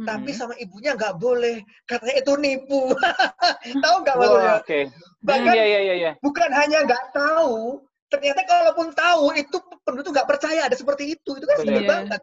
hmm 0.00 0.08
Tapi 0.08 0.30
sama 0.32 0.56
ibunya 0.56 0.96
nggak 0.96 1.20
boleh, 1.20 1.60
katanya 1.84 2.24
itu 2.24 2.32
nipu. 2.40 2.96
tahu 3.84 3.96
nggak 4.00 4.16
maksudnya? 4.16 4.54
Oke. 4.56 4.64
Okay. 4.64 4.82
Bahkan 5.20 5.52
yeah, 5.52 5.66
yeah, 5.68 5.82
yeah, 5.84 5.96
yeah. 6.08 6.14
bukan 6.24 6.48
hanya 6.56 6.88
nggak 6.88 7.04
tahu, 7.12 7.84
ternyata 8.10 8.42
kalaupun 8.44 8.92
tahu 8.92 9.32
itu 9.38 9.56
penduduk 9.86 10.10
tuh 10.10 10.12
nggak 10.18 10.28
percaya 10.28 10.66
ada 10.66 10.76
seperti 10.76 11.14
itu. 11.14 11.30
Itu 11.38 11.46
kan 11.46 11.56
sedih 11.62 11.74
yeah. 11.80 11.88
banget. 11.88 12.20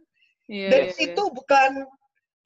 Yeah, 0.48 0.70
Dan 0.72 0.82
yeah, 0.91 1.06
itu 1.10 1.24
yeah. 1.24 1.34
bukan 1.34 1.70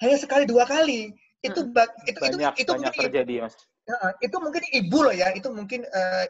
hanya 0.02 0.18
sekali 0.18 0.44
dua 0.46 0.64
kali. 0.70 1.12
Itu 1.42 1.66
hmm. 1.66 1.74
itu 2.06 2.22
banyak, 2.38 2.54
itu, 2.54 2.60
itu 2.62 2.72
banyak 2.72 2.94
mungkin 2.94 3.08
terjadi, 3.10 3.34
Mas. 3.44 3.56
Ya, 3.82 3.98
itu 4.22 4.38
mungkin 4.38 4.64
ibu 4.70 4.98
loh 5.02 5.14
ya, 5.14 5.28
itu 5.34 5.50
mungkin 5.50 5.82
uh, 5.90 6.26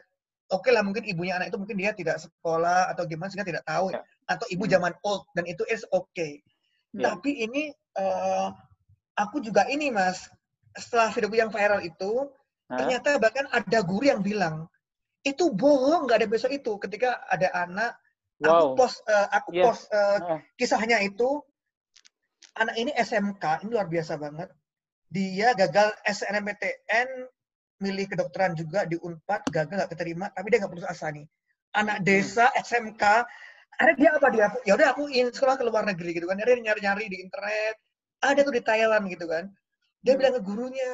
oke 0.52 0.64
okay 0.64 0.70
lah 0.72 0.82
mungkin 0.84 1.04
ibunya 1.04 1.36
anak 1.36 1.52
itu 1.52 1.58
mungkin 1.60 1.76
dia 1.76 1.92
tidak 1.92 2.16
sekolah 2.20 2.92
atau 2.92 3.04
gimana 3.08 3.28
sehingga 3.32 3.48
tidak 3.48 3.64
tahu 3.64 3.92
ya. 3.92 4.00
atau 4.28 4.46
ibu 4.52 4.64
hmm. 4.64 4.72
zaman 4.72 4.92
old 5.04 5.24
dan 5.36 5.44
itu 5.48 5.64
is 5.68 5.84
oke. 5.92 6.08
Okay. 6.12 6.40
Yeah. 6.92 7.12
Tapi 7.12 7.44
ini 7.44 7.72
uh, 7.96 8.52
aku 9.16 9.40
juga 9.44 9.68
ini 9.68 9.92
mas 9.92 10.28
setelah 10.76 11.12
video 11.12 11.28
yang 11.32 11.52
viral 11.52 11.80
itu 11.84 12.28
Hah? 12.68 12.80
ternyata 12.80 13.20
bahkan 13.20 13.48
ada 13.52 13.78
guru 13.84 14.08
yang 14.08 14.24
bilang 14.24 14.68
itu 15.22 15.44
bohong 15.54 16.10
nggak 16.10 16.18
ada 16.22 16.28
besok 16.28 16.50
itu 16.50 16.76
ketika 16.82 17.22
ada 17.30 17.48
anak 17.54 17.94
wow. 18.42 18.74
aku 18.74 18.82
post 18.82 18.98
uh, 19.06 19.28
aku 19.30 19.48
yes. 19.54 19.64
post 19.64 19.82
uh, 19.94 20.38
kisahnya 20.58 20.98
itu 21.02 21.38
anak 22.58 22.74
ini 22.76 22.90
SMK 22.92 23.64
ini 23.64 23.70
luar 23.70 23.86
biasa 23.86 24.18
banget 24.18 24.50
dia 25.12 25.54
gagal 25.54 25.94
SNMPTN 26.02 27.08
milih 27.82 28.06
kedokteran 28.10 28.54
juga 28.54 28.86
di 28.86 28.98
Unpad 28.98 29.46
gagal 29.50 29.74
nggak 29.78 29.90
keterima 29.94 30.26
tapi 30.34 30.46
dia 30.50 30.58
nggak 30.62 30.72
putus 30.72 30.88
asa 30.90 31.10
nih 31.14 31.26
anak 31.78 32.02
hmm. 32.02 32.06
desa 32.06 32.46
hmm. 32.50 32.62
SMK 32.62 33.02
ada 33.72 33.92
dia 33.96 34.10
apa 34.14 34.28
dia 34.30 34.46
ya 34.68 34.74
udah 34.76 34.88
aku 34.94 35.08
ingin 35.08 35.32
sekolah 35.32 35.56
ke 35.56 35.64
luar 35.64 35.86
negeri 35.88 36.14
gitu 36.14 36.28
kan 36.28 36.38
dia 36.38 36.54
nyari-nyari 36.54 37.08
di 37.08 37.18
internet 37.24 37.76
ada 38.22 38.40
tuh 38.44 38.54
di 38.54 38.62
Thailand 38.62 39.04
gitu 39.10 39.26
kan 39.26 39.50
dia 40.02 40.14
hmm. 40.14 40.18
bilang 40.18 40.34
ke 40.38 40.42
gurunya 40.42 40.92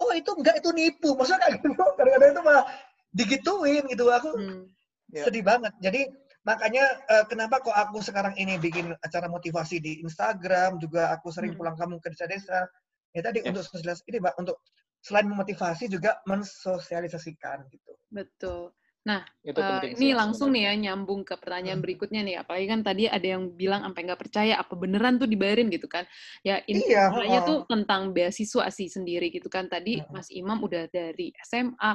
oh 0.00 0.12
itu 0.16 0.30
enggak 0.32 0.60
itu 0.60 0.68
nipu 0.72 1.12
maksudnya 1.16 1.40
kayak 1.44 1.60
gitu 1.60 1.68
kadang-kadang 1.98 2.30
itu 2.32 2.42
malah 2.42 2.64
digituin 3.10 3.84
gitu 3.90 4.06
aku 4.10 4.30
hmm. 4.34 4.62
yeah. 5.10 5.26
sedih 5.26 5.42
banget 5.42 5.74
jadi 5.82 6.10
makanya 6.40 6.84
uh, 7.12 7.24
kenapa 7.28 7.60
kok 7.60 7.76
aku 7.76 8.00
sekarang 8.00 8.32
ini 8.40 8.56
bikin 8.56 8.96
acara 9.04 9.28
motivasi 9.28 9.76
di 9.76 10.00
Instagram 10.00 10.80
juga 10.80 11.12
aku 11.12 11.28
sering 11.28 11.52
hmm. 11.52 11.60
pulang 11.60 11.76
kampung 11.76 12.00
ke 12.00 12.08
desa-desa 12.12 12.64
ya 13.12 13.20
tadi 13.20 13.44
yes. 13.44 13.48
untuk 13.52 13.64
sosialisasi 13.68 14.02
ini 14.08 14.18
mbak 14.22 14.34
untuk 14.40 14.56
selain 15.00 15.28
memotivasi 15.28 15.88
juga 15.88 16.20
mensosialisasikan 16.24 17.68
gitu 17.68 17.92
betul 18.12 18.72
Nah, 19.00 19.24
itu 19.40 19.56
uh, 19.56 19.80
ini 19.96 20.12
langsung 20.12 20.52
nih 20.52 20.68
ya 20.68 20.72
nyambung 20.76 21.24
ke 21.24 21.32
pertanyaan 21.40 21.80
hmm. 21.80 21.86
berikutnya 21.88 22.20
nih. 22.20 22.36
Apalagi 22.44 22.66
kan 22.68 22.80
tadi 22.84 23.04
ada 23.08 23.24
yang 23.24 23.48
bilang 23.56 23.80
sampai 23.80 24.02
nggak 24.04 24.20
percaya 24.20 24.54
apa 24.60 24.76
beneran 24.76 25.16
tuh 25.16 25.24
dibayarin 25.24 25.72
gitu 25.72 25.88
kan? 25.88 26.04
Ya 26.44 26.60
intinya 26.68 27.16
iya, 27.24 27.40
tuh 27.40 27.64
tentang 27.64 28.12
beasiswa 28.12 28.68
sih 28.68 28.92
sendiri 28.92 29.32
gitu 29.32 29.48
kan. 29.48 29.72
Tadi 29.72 30.04
hmm. 30.04 30.12
Mas 30.12 30.28
Imam 30.28 30.60
udah 30.60 30.84
dari 30.92 31.32
SMA, 31.40 31.92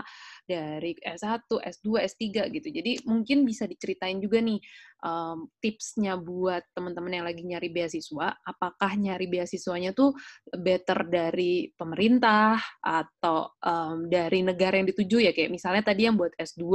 dari 0.50 0.98
S1, 0.98 1.46
S2, 1.46 1.88
S3 2.10 2.24
gitu. 2.50 2.68
Jadi 2.74 2.92
mungkin 3.06 3.46
bisa 3.46 3.70
diceritain 3.70 4.18
juga 4.18 4.42
nih 4.42 4.58
um, 5.06 5.46
tipsnya 5.62 6.18
buat 6.18 6.66
teman-teman 6.74 7.22
yang 7.22 7.26
lagi 7.30 7.46
nyari 7.46 7.70
beasiswa. 7.70 8.34
Apakah 8.42 8.98
nyari 8.98 9.30
beasiswanya 9.30 9.94
tuh 9.94 10.18
better 10.50 11.06
dari 11.06 11.70
pemerintah 11.78 12.58
atau 12.82 13.54
um, 13.62 14.10
dari 14.10 14.42
negara 14.42 14.82
yang 14.82 14.90
dituju 14.90 15.22
ya? 15.22 15.32
Kayak 15.32 15.54
misalnya 15.54 15.86
tadi 15.86 16.10
yang 16.10 16.18
buat 16.18 16.34
S2 16.34 16.66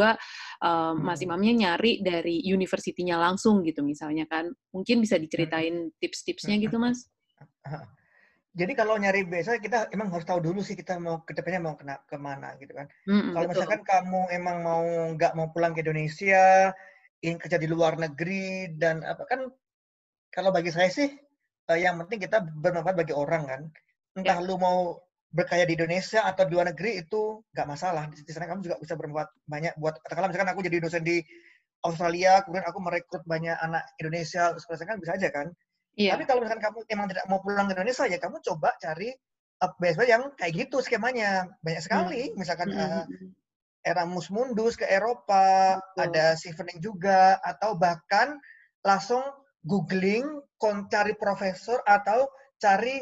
um, 0.63 0.95
Mas 1.03 1.21
Imamnya 1.21 1.53
nyari 1.53 1.99
dari 1.99 2.47
universitinya 2.47 3.19
langsung 3.19 3.67
gitu 3.67 3.83
misalnya 3.83 4.31
kan. 4.31 4.47
Mungkin 4.71 5.03
bisa 5.03 5.19
diceritain 5.19 5.91
tips-tipsnya 5.99 6.63
gitu 6.63 6.79
Mas? 6.79 7.11
Jadi 8.51 8.75
kalau 8.75 8.99
nyari 8.99 9.23
biasa 9.31 9.63
kita 9.63 9.95
emang 9.95 10.11
harus 10.11 10.27
tahu 10.27 10.43
dulu 10.43 10.59
sih 10.59 10.75
kita 10.75 10.99
mau 10.99 11.23
ke 11.23 11.39
depannya 11.39 11.71
mau 11.71 11.75
kena 11.79 12.03
ke 12.03 12.19
mana 12.19 12.59
gitu 12.59 12.75
kan. 12.75 12.91
Mm, 13.07 13.31
kalau 13.31 13.47
misalkan 13.47 13.83
kamu 13.87 14.21
emang 14.35 14.57
mau 14.67 14.83
nggak 15.15 15.33
mau 15.39 15.55
pulang 15.55 15.71
ke 15.71 15.87
Indonesia, 15.87 16.75
ingin 17.21 17.39
kerja 17.41 17.61
di 17.61 17.69
luar 17.69 18.01
negeri 18.01 18.73
dan 18.81 19.05
apa 19.05 19.25
kan 19.29 19.49
kalau 20.33 20.51
bagi 20.55 20.73
saya 20.73 20.89
sih 20.89 21.11
yang 21.71 22.01
penting 22.03 22.27
kita 22.27 22.43
bermanfaat 22.43 22.97
bagi 22.99 23.15
orang 23.15 23.45
kan. 23.47 23.63
entah 24.19 24.43
lu 24.43 24.59
mau 24.59 24.99
berkaya 25.31 25.63
di 25.63 25.79
Indonesia 25.79 26.27
atau 26.27 26.43
di 26.43 26.59
luar 26.59 26.75
negeri 26.75 27.07
itu 27.07 27.39
nggak 27.55 27.69
masalah. 27.69 28.11
Di 28.11 28.33
sana 28.35 28.51
kamu 28.51 28.67
juga 28.67 28.77
bisa 28.83 28.99
berbuat 28.99 29.29
banyak 29.47 29.79
buat 29.79 30.03
katakanlah 30.03 30.35
misalkan 30.35 30.51
aku 30.51 30.61
jadi 30.67 30.77
dosen 30.83 31.07
di 31.07 31.23
Australia, 31.87 32.43
kemudian 32.43 32.67
aku 32.67 32.79
merekrut 32.83 33.23
banyak 33.25 33.55
anak 33.63 33.87
Indonesia, 34.03 34.53
sekolah 34.59 34.83
kan 34.83 34.99
bisa 34.99 35.15
aja 35.15 35.31
kan. 35.31 35.47
Iya. 35.95 36.19
Tapi 36.19 36.27
kalau 36.27 36.43
misalkan 36.43 36.63
kamu 36.67 36.79
emang 36.91 37.07
tidak 37.15 37.25
mau 37.31 37.39
pulang 37.39 37.71
ke 37.71 37.73
Indonesia 37.79 38.05
ya 38.11 38.19
kamu 38.19 38.37
coba 38.43 38.75
cari 38.83 39.15
uh, 39.63 39.71
beasiswa 39.79 40.05
yang 40.11 40.23
kayak 40.35 40.53
gitu 40.67 40.83
skemanya. 40.83 41.47
Banyak 41.63 41.83
sekali, 41.87 42.35
misalkan 42.35 42.75
uh, 42.75 43.07
Erasmus 43.81 44.29
Mundus 44.29 44.77
ke 44.77 44.85
Eropa, 44.85 45.77
Betul. 45.81 46.01
ada 46.13 46.25
Chevening 46.37 46.79
juga 46.85 47.41
atau 47.41 47.75
bahkan 47.77 48.37
langsung 48.85 49.25
googling, 49.65 50.25
cari 50.89 51.17
profesor 51.17 51.81
atau 51.89 52.29
cari 52.61 53.01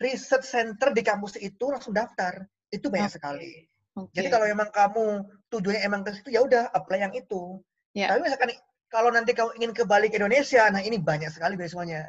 research 0.00 0.44
center 0.44 0.92
di 0.92 1.00
kampus 1.04 1.40
itu 1.40 1.72
langsung 1.72 1.96
daftar. 1.96 2.44
Itu 2.68 2.92
banyak 2.92 3.08
Oke. 3.12 3.16
sekali. 3.16 3.52
Oke. 3.96 4.14
Jadi 4.14 4.28
kalau 4.30 4.46
memang 4.46 4.68
kamu 4.70 5.04
tujuannya 5.48 5.82
emang 5.82 6.00
ke 6.04 6.14
situ 6.14 6.30
ya 6.30 6.44
udah 6.44 6.70
apply 6.70 7.08
yang 7.08 7.14
itu. 7.16 7.58
Ya. 7.96 8.12
Tapi 8.12 8.20
misalkan 8.28 8.52
kalau 8.88 9.10
nanti 9.12 9.32
kamu 9.32 9.56
ingin 9.58 9.72
kembali 9.74 10.06
ke 10.12 10.16
Indonesia, 10.20 10.68
nah 10.68 10.80
ini 10.80 11.00
banyak 11.00 11.32
sekali 11.32 11.56
beasiswanya. 11.56 12.08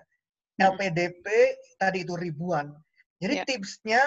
Hmm. 0.59 0.75
LPDP 0.75 1.25
tadi 1.79 2.03
itu 2.03 2.13
ribuan. 2.19 2.75
Jadi 3.19 3.35
Ya. 3.35 3.43
tipsnya 3.47 4.01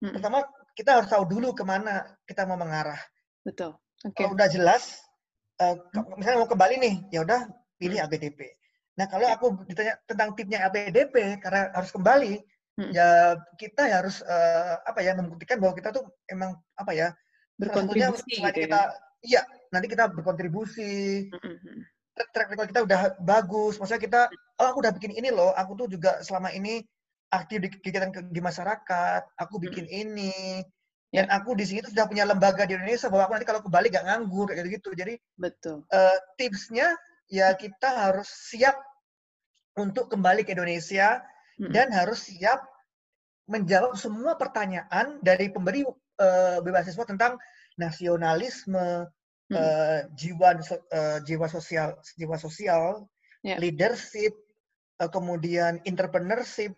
Mm-mm. 0.00 0.16
pertama 0.16 0.44
kita 0.76 0.96
harus 1.00 1.08
tahu 1.12 1.28
dulu 1.28 1.52
ke 1.52 1.64
mana 1.64 2.08
kita 2.24 2.48
mau 2.48 2.56
mengarah. 2.56 3.00
Betul. 3.46 3.76
Oke. 4.04 4.16
Kalau 4.16 4.32
udah 4.36 4.48
jelas, 4.48 5.00
eh, 5.60 5.76
ke- 5.76 6.16
misalnya 6.16 6.44
mau 6.44 6.48
ke 6.50 6.56
Bali 6.56 6.76
nih, 6.80 6.94
ya 7.12 7.20
udah 7.24 7.48
pilih 7.80 8.00
Hmm. 8.00 8.06
LPDP. 8.08 8.40
Nah 8.96 9.06
kalau 9.08 9.26
Ya. 9.28 9.36
aku 9.36 9.46
ditanya 9.68 9.96
tentang 10.04 10.36
tipnya 10.36 10.58
LPDP 10.68 11.40
karena 11.40 11.72
harus 11.72 11.90
kembali, 11.92 12.40
Hmm. 12.80 12.92
ya 12.96 13.36
kita 13.60 13.88
harus 13.88 14.24
eh, 14.24 14.74
apa 14.84 15.00
ya 15.04 15.12
membuktikan 15.16 15.60
bahwa 15.60 15.76
kita 15.76 15.92
tuh 15.92 16.04
emang 16.28 16.56
apa 16.76 16.92
ya 16.96 17.08
Berkontribusi 17.60 18.40
gitu 18.40 18.56
kita 18.56 18.80
ya. 18.88 18.96
iya 19.20 19.42
nanti 19.68 19.84
kita 19.84 20.08
berkontribusi 20.08 21.28
Mm-mm. 21.28 21.76
track 22.16 22.28
track 22.32 22.48
record 22.56 22.68
kita 22.72 22.80
udah 22.88 23.00
bagus 23.20 23.76
maksudnya 23.76 24.00
kita 24.00 24.20
oh 24.64 24.66
aku 24.72 24.80
udah 24.80 24.96
bikin 24.96 25.12
ini 25.12 25.28
loh 25.28 25.52
aku 25.52 25.76
tuh 25.76 25.92
juga 25.92 26.24
selama 26.24 26.48
ini 26.56 26.80
aktif 27.28 27.60
di 27.60 27.68
kegiatan 27.68 28.08
ke- 28.08 28.32
di 28.32 28.40
masyarakat 28.40 29.22
aku 29.36 29.60
bikin 29.60 29.84
ini 29.92 30.64
dan 31.10 31.26
aku 31.34 31.58
di 31.58 31.66
sini 31.66 31.82
sudah 31.82 32.06
punya 32.06 32.22
lembaga 32.22 32.62
di 32.66 32.78
Indonesia 32.78 33.10
bahwa 33.10 33.26
aku 33.26 33.32
nanti 33.34 33.48
kalau 33.50 33.60
ke 33.66 33.70
Bali 33.70 33.90
gak 33.90 34.06
nganggur 34.06 34.46
kayak 34.46 34.70
gitu 34.70 34.94
jadi 34.94 35.18
Betul. 35.34 35.82
eh, 35.90 36.18
tipsnya 36.38 36.94
ya 37.26 37.50
kita 37.58 38.10
harus 38.10 38.30
siap 38.30 38.78
untuk 39.78 40.10
kembali 40.10 40.46
ke 40.46 40.54
Indonesia 40.54 41.18
Mm-mm. 41.58 41.74
dan 41.74 41.90
harus 41.90 42.30
siap 42.30 42.62
menjawab 43.50 43.98
semua 43.98 44.38
pertanyaan 44.38 45.18
dari 45.22 45.50
pemberi 45.50 45.82
eh, 46.20 46.58
beasiswa 46.62 47.04
tentang 47.06 47.34
nasionalisme, 47.80 49.08
Mm. 49.50 49.56
eh, 49.58 50.00
jiwa 50.14 50.48
eh, 50.94 51.18
jiwa 51.26 51.46
sosial, 51.50 51.98
jiwa 52.14 52.38
sosial, 52.38 53.02
Ya. 53.42 53.58
leadership, 53.58 54.30
eh, 55.02 55.10
kemudian 55.10 55.82
entrepreneurship, 55.82 56.70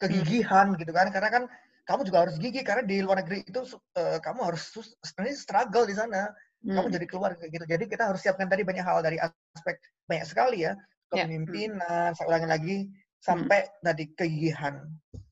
kegigihan 0.00 0.72
gitu 0.80 0.88
kan? 0.96 1.12
Karena 1.12 1.28
kan 1.28 1.44
kamu 1.84 2.00
juga 2.08 2.18
harus 2.28 2.36
gigih 2.40 2.64
karena 2.64 2.82
di 2.82 3.04
luar 3.04 3.20
negeri 3.20 3.44
itu 3.44 3.60
eh, 3.96 4.18
kamu 4.20 4.40
harus 4.40 4.72
sebenarnya 5.04 5.36
struggle 5.36 5.84
di 5.84 5.94
sana. 5.94 6.32
Kamu 6.64 6.88
Mm. 6.88 6.94
jadi 6.96 7.06
keluar 7.06 7.36
kayak 7.36 7.50
gitu. 7.52 7.64
Jadi 7.68 7.84
kita 7.84 8.08
harus 8.08 8.24
siapkan 8.24 8.48
tadi 8.48 8.64
banyak 8.64 8.80
hal 8.80 9.04
dari 9.04 9.20
aspek 9.20 9.76
banyak 10.08 10.24
sekali 10.24 10.64
ya 10.64 10.72
Ya. 11.12 11.28
kepemimpinan. 11.28 12.16
Saya 12.16 12.24
ulangi 12.24 12.48
lagi 12.48 12.76
sampai 13.20 13.68
tadi 13.84 14.04
kegigihan 14.16 14.80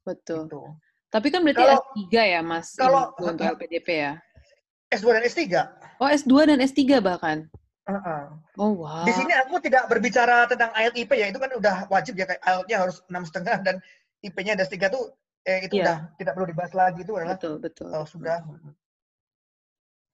Betul. 0.04 0.44
itu. 0.46 0.60
Tapi 1.08 1.28
kan 1.28 1.40
berarti 1.40 1.60
Kalau- 1.64 1.84
S3 1.96 2.14
ya, 2.24 2.40
Mas, 2.44 2.68
kalau- 2.76 3.16
untuk 3.16 3.44
LPDP 3.56 3.88
ya? 3.88 4.12
S2 4.92 5.08
dan 5.16 5.24
S3. 5.24 5.40
Oh, 6.00 6.08
S2 6.08 6.32
dan 6.44 6.58
S3 6.60 7.00
bahkan? 7.00 7.48
Heeh. 7.88 8.22
Oh, 8.60 8.76
wow. 8.84 9.02
Di 9.02 9.12
sini 9.12 9.32
aku 9.32 9.56
tidak 9.58 9.88
berbicara 9.88 10.44
tentang 10.46 10.68
IELTS 10.72 11.00
IP 11.00 11.10
ya, 11.16 11.26
itu 11.32 11.40
kan 11.40 11.48
udah 11.56 11.76
wajib 11.88 12.12
ya 12.14 12.28
kayak 12.28 12.44
IELTS-nya 12.44 12.76
harus 12.76 12.96
enam 13.08 13.24
setengah 13.24 13.56
dan 13.64 13.76
IP-nya 14.20 14.52
ada 14.54 14.68
tiga 14.68 14.86
tuh 14.86 15.16
eh, 15.42 15.58
itu 15.66 15.74
Iya. 15.78 15.84
udah 15.84 15.98
tidak 16.18 16.32
perlu 16.38 16.46
dibahas 16.48 16.72
lagi 16.74 17.00
itu 17.02 17.12
adalah 17.18 17.36
Betul, 17.38 17.54
betul. 17.58 17.88
betul. 17.90 18.06
sudah 18.06 18.38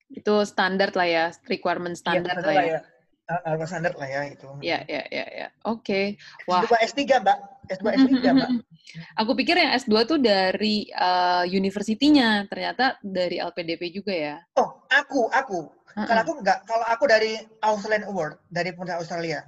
Itu 0.09 0.35
standar 0.49 0.89
lah 0.97 1.09
ya, 1.09 1.25
requirement 1.45 1.93
iya 1.93 2.01
standar 2.01 2.33
standar 2.33 2.49
lah 2.49 2.65
ya. 2.65 2.81
Ah, 3.29 3.41
harus 3.45 3.69
standar 3.69 3.93
lah 3.93 4.09
ya 4.09 4.21
itu. 4.25 4.49
Ya, 4.65 4.81
ya, 4.89 5.05
ya, 5.13 5.27
ya. 5.29 5.49
Oke. 5.69 6.17
Wah. 6.49 6.65
S2 6.65 6.81
S3 6.81 7.01
Mbak, 7.21 7.39
S2 7.77 7.87
S3 7.93 8.13
Mbak. 8.33 8.51
Aku 9.21 9.37
pikir 9.37 9.61
yang 9.61 9.77
S2 9.77 10.09
tuh 10.09 10.17
dari 10.17 10.89
uh, 10.97 11.45
universitinya, 11.45 12.49
ternyata 12.49 12.97
dari 13.05 13.37
LPDP 13.37 13.93
juga 13.93 14.17
ya. 14.17 14.37
Oh, 14.57 14.81
aku, 14.89 15.29
aku. 15.29 15.69
Heeh. 15.93 16.09
Kalau 16.09 16.21
aku 16.25 16.33
enggak, 16.41 16.59
kalau 16.65 16.87
aku 16.89 17.05
dari 17.05 17.37
Australian 17.61 18.09
Award, 18.09 18.41
dari 18.49 18.73
pemerintah 18.73 18.97
Australia. 18.97 19.45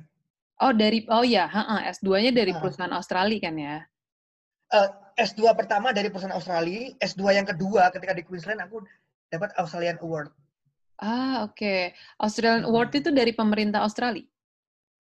Oh, 0.61 0.77
dari 0.77 1.09
oh 1.09 1.25
ya, 1.25 1.49
heeh, 1.49 1.81
S2-nya 1.97 2.37
dari 2.37 2.53
Heeh. 2.53 2.61
perusahaan 2.61 2.93
Australia 2.93 3.41
kan 3.41 3.57
ya. 3.57 3.77
Eh, 4.77 4.89
S2 5.21 5.53
pertama 5.53 5.93
dari 5.93 6.09
perusahaan 6.09 6.33
Australia, 6.33 6.97
S2 6.97 7.37
yang 7.37 7.45
kedua 7.45 7.93
ketika 7.93 8.17
di 8.17 8.25
Queensland 8.25 8.65
aku 8.65 8.81
dapat 9.29 9.53
Australian 9.61 10.01
Award. 10.01 10.33
Ah, 10.97 11.45
oke. 11.45 11.93
Australian 12.21 12.65
Mm-mm. 12.65 12.73
Award 12.73 12.91
itu 12.97 13.09
dari 13.13 13.33
pemerintah 13.37 13.85
Australia. 13.85 14.25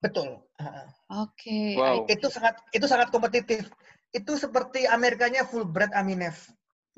Betul. 0.00 0.44
Heeh. 0.60 0.86
Oke. 1.12 1.60
Wow. 1.76 2.04
I- 2.04 2.16
Itu 2.16 2.28
sangat 2.28 2.56
itu 2.72 2.84
sangat 2.84 3.08
kompetitif. 3.12 3.68
Itu 4.12 4.36
seperti 4.36 4.84
Amerikanya 4.84 5.44
Fulbright 5.44 5.92
Aminef. 5.92 6.48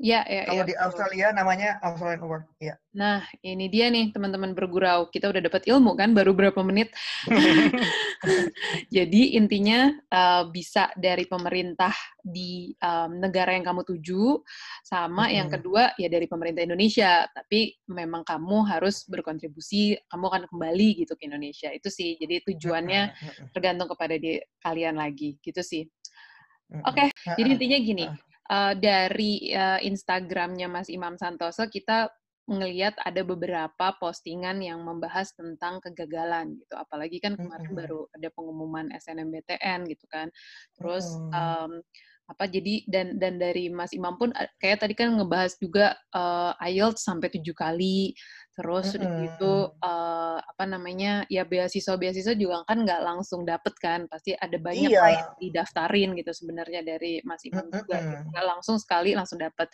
Ya, 0.03 0.19
ya, 0.27 0.43
Kalau 0.51 0.67
ya. 0.67 0.67
di 0.67 0.75
betul. 0.75 0.83
Australia 0.83 1.27
namanya 1.31 1.79
Australian 1.79 2.19
Award. 2.27 2.43
Ya. 2.59 2.75
Nah, 2.91 3.23
ini 3.39 3.71
dia 3.71 3.87
nih 3.87 4.11
teman-teman 4.11 4.51
bergurau. 4.51 5.07
Kita 5.07 5.31
udah 5.31 5.39
dapat 5.39 5.63
ilmu 5.63 5.95
kan 5.95 6.11
baru 6.11 6.35
berapa 6.35 6.59
menit. 6.59 6.91
Jadi 8.95 9.39
intinya 9.39 9.95
eh, 9.95 10.43
bisa 10.51 10.91
dari 10.99 11.23
pemerintah 11.23 11.95
di 12.19 12.75
em, 12.75 13.11
negara 13.15 13.55
yang 13.55 13.63
kamu 13.63 13.87
tuju, 13.87 14.43
sama 14.83 15.31
yang 15.31 15.47
Mm-mm. 15.47 15.55
kedua 15.63 15.95
ya 15.95 16.11
dari 16.11 16.27
pemerintah 16.27 16.67
Indonesia. 16.67 17.23
Tapi 17.31 17.71
memang 17.87 18.27
kamu 18.27 18.75
harus 18.75 19.07
berkontribusi, 19.07 19.95
kamu 20.11 20.25
akan 20.27 20.43
kembali 20.51 21.07
gitu 21.07 21.15
ke 21.15 21.31
Indonesia. 21.31 21.71
Itu 21.71 21.87
sih. 21.87 22.19
Jadi 22.19 22.43
tujuannya 22.51 23.01
tergantung 23.55 23.87
kepada 23.87 24.19
di 24.19 24.35
kalian 24.59 24.99
lagi, 24.99 25.39
gitu 25.39 25.63
sih. 25.63 25.87
Oke, 26.83 27.07
Heeh. 27.07 27.35
Jadi 27.39 27.49
intinya 27.55 27.79
gini, 27.79 28.05
Eh, 28.43 28.73
dari 28.75 29.55
eh, 29.55 29.79
Instagramnya 29.87 30.67
Mas 30.67 30.91
Imam 30.91 31.15
Santoso 31.15 31.63
kita 31.71 32.11
ngelihat 32.43 32.99
ada 32.99 33.23
beberapa 33.23 33.95
postingan 34.03 34.59
yang 34.59 34.83
membahas 34.83 35.31
tentang 35.31 35.79
kegagalan 35.79 36.59
gitu. 36.59 36.75
Apalagi 36.75 37.23
kan 37.23 37.39
kemarin 37.39 37.71
Mm-mm. 37.71 37.79
baru 37.79 38.01
ada 38.11 38.27
pengumuman 38.35 38.91
SNMPTN 38.91 39.87
gitu 39.87 40.03
kan. 40.11 40.27
Terus 40.75 41.23
Mm-mm. 41.31 41.31
em, 41.31 41.71
apa 42.33 42.49
jadi 42.49 42.81
dan 42.89 43.21
dan 43.21 43.37
dari 43.37 43.69
Mas 43.69 43.93
Imam 43.93 44.17
pun 44.17 44.33
eh, 44.33 44.49
kayak 44.57 44.81
tadi 44.81 44.97
kan 44.97 45.13
ngebahas 45.13 45.53
juga 45.61 45.93
eh, 46.11 46.51
IELTS 46.73 47.05
sampai 47.05 47.29
tujuh 47.29 47.53
kali. 47.53 48.17
Terus 48.53 48.93
udah 48.93 49.09
gitu 49.17 49.53
Mm-mm. 49.73 49.81
eh, 49.81 50.37
apa 50.41 50.63
namanya 50.69 51.25
ya 51.25 51.41
beasiswa-beasiswa 51.41 52.37
juga 52.37 52.61
kan 52.69 52.85
nggak 52.85 53.01
langsung 53.01 53.45
dapet 53.45 53.73
kan. 53.81 54.05
Pasti 54.09 54.33
ada 54.37 54.57
banyak 54.61 54.89
Iya. 54.93 55.05
yang 55.09 55.29
didaftarin 55.41 56.09
gitu 56.17 56.31
sebenarnya 56.33 56.81
dari 56.85 57.21
Mas 57.25 57.41
Imam 57.45 57.69
juga. 57.69 57.97
gitu. 58.01 58.25
Nggak 58.29 58.45
langsung 58.45 58.77
sekali 58.77 59.17
langsung 59.17 59.41
dapet. 59.41 59.69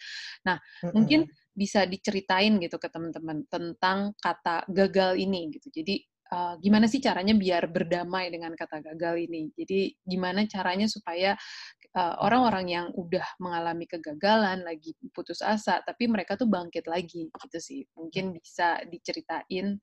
Mm-mm. 0.47 0.91
Mungkin 0.95 1.19
bisa 1.51 1.83
diceritain 1.83 2.55
gitu 2.63 2.79
ke 2.79 2.87
teman-teman 2.87 3.43
tentang 3.51 4.15
kata 4.23 4.63
gagal 4.71 5.19
ini 5.19 5.51
gitu. 5.51 5.67
Jadi 5.75 5.99
uh, 6.31 6.55
gimana 6.63 6.87
sih 6.87 7.03
caranya 7.03 7.35
biar 7.35 7.67
berdamai 7.67 8.31
dengan 8.31 8.55
kata 8.55 8.79
gagal 8.79 9.27
ini? 9.27 9.51
Jadi 9.59 9.91
gimana 10.07 10.47
caranya 10.47 10.87
supaya 10.87 11.35
uh, 11.95 12.15
orang-orang 12.21 12.65
yang 12.69 12.87
udah 12.93 13.25
mengalami 13.41 13.85
kegagalan 13.89 14.61
lagi 14.61 14.93
putus 15.13 15.41
asa 15.41 15.81
tapi 15.81 16.05
mereka 16.05 16.37
tuh 16.37 16.49
bangkit 16.49 16.85
lagi 16.85 17.29
gitu 17.29 17.57
sih. 17.57 17.81
Mungkin 17.97 18.35
bisa 18.37 18.81
diceritain. 18.85 19.79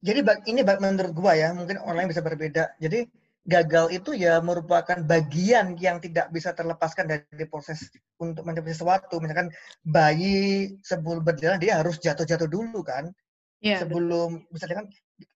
Jadi 0.00 0.20
ini 0.48 0.64
menurut 0.64 1.12
gua 1.12 1.36
ya, 1.36 1.52
mungkin 1.52 1.76
orang 1.84 2.04
lain 2.04 2.10
bisa 2.16 2.24
berbeda. 2.24 2.72
Jadi 2.80 3.04
gagal 3.44 3.92
itu 3.92 4.16
ya 4.16 4.40
merupakan 4.40 4.96
bagian 5.04 5.76
yang 5.76 6.00
tidak 6.00 6.32
bisa 6.32 6.56
terlepaskan 6.56 7.08
dari 7.08 7.44
proses 7.48 7.92
untuk 8.16 8.48
mencapai 8.48 8.72
sesuatu. 8.72 9.20
Misalkan 9.20 9.52
bayi 9.84 10.72
sebelum 10.80 11.20
berjalan 11.20 11.60
dia 11.60 11.80
harus 11.80 12.00
jatuh-jatuh 12.00 12.48
dulu 12.48 12.80
kan, 12.80 13.12
Iya, 13.60 13.84
sebelum 13.84 14.40
misalnya 14.48 14.84
kan 14.84 14.86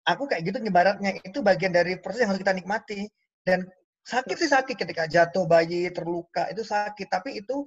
aku 0.09 0.25
kayak 0.25 0.49
gitu 0.49 0.57
nyebaratnya 0.65 1.21
itu 1.21 1.45
bagian 1.45 1.77
dari 1.77 2.01
proses 2.01 2.25
yang 2.25 2.33
harus 2.33 2.41
kita 2.41 2.57
nikmati 2.57 3.05
dan 3.45 3.69
sakit 4.05 4.37
sih 4.37 4.51
sakit 4.53 4.77
ketika 4.77 5.09
jatuh 5.09 5.49
bayi 5.49 5.89
terluka 5.89 6.45
itu 6.53 6.61
sakit 6.61 7.09
tapi 7.09 7.41
itu 7.41 7.65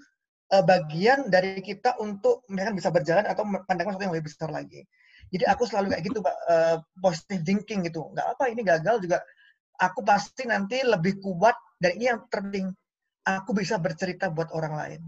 eh, 0.53 0.63
bagian 0.63 1.27
dari 1.33 1.59
kita 1.65 1.97
untuk 1.97 2.45
misalkan 2.47 2.77
bisa 2.77 2.89
berjalan 2.93 3.25
atau 3.25 3.43
memandang 3.43 3.93
sesuatu 3.93 4.05
yang 4.05 4.13
lebih 4.13 4.27
besar 4.29 4.49
lagi. 4.53 4.85
Jadi 5.27 5.43
aku 5.43 5.67
selalu 5.67 5.91
kayak 5.91 6.03
gitu, 6.07 6.19
eh, 6.23 6.77
positive 7.01 7.43
thinking 7.43 7.83
gitu. 7.89 8.07
Nggak 8.13 8.27
apa 8.37 8.43
ini 8.53 8.61
gagal 8.63 9.03
juga 9.03 9.19
aku 9.81 10.01
pasti 10.05 10.45
nanti 10.49 10.81
lebih 10.81 11.21
kuat 11.21 11.57
dan 11.77 11.97
ini 11.97 12.05
yang 12.09 12.25
terpenting 12.29 12.73
aku 13.27 13.51
bisa 13.53 13.77
bercerita 13.77 14.31
buat 14.31 14.49
orang 14.55 14.73
lain. 14.73 15.01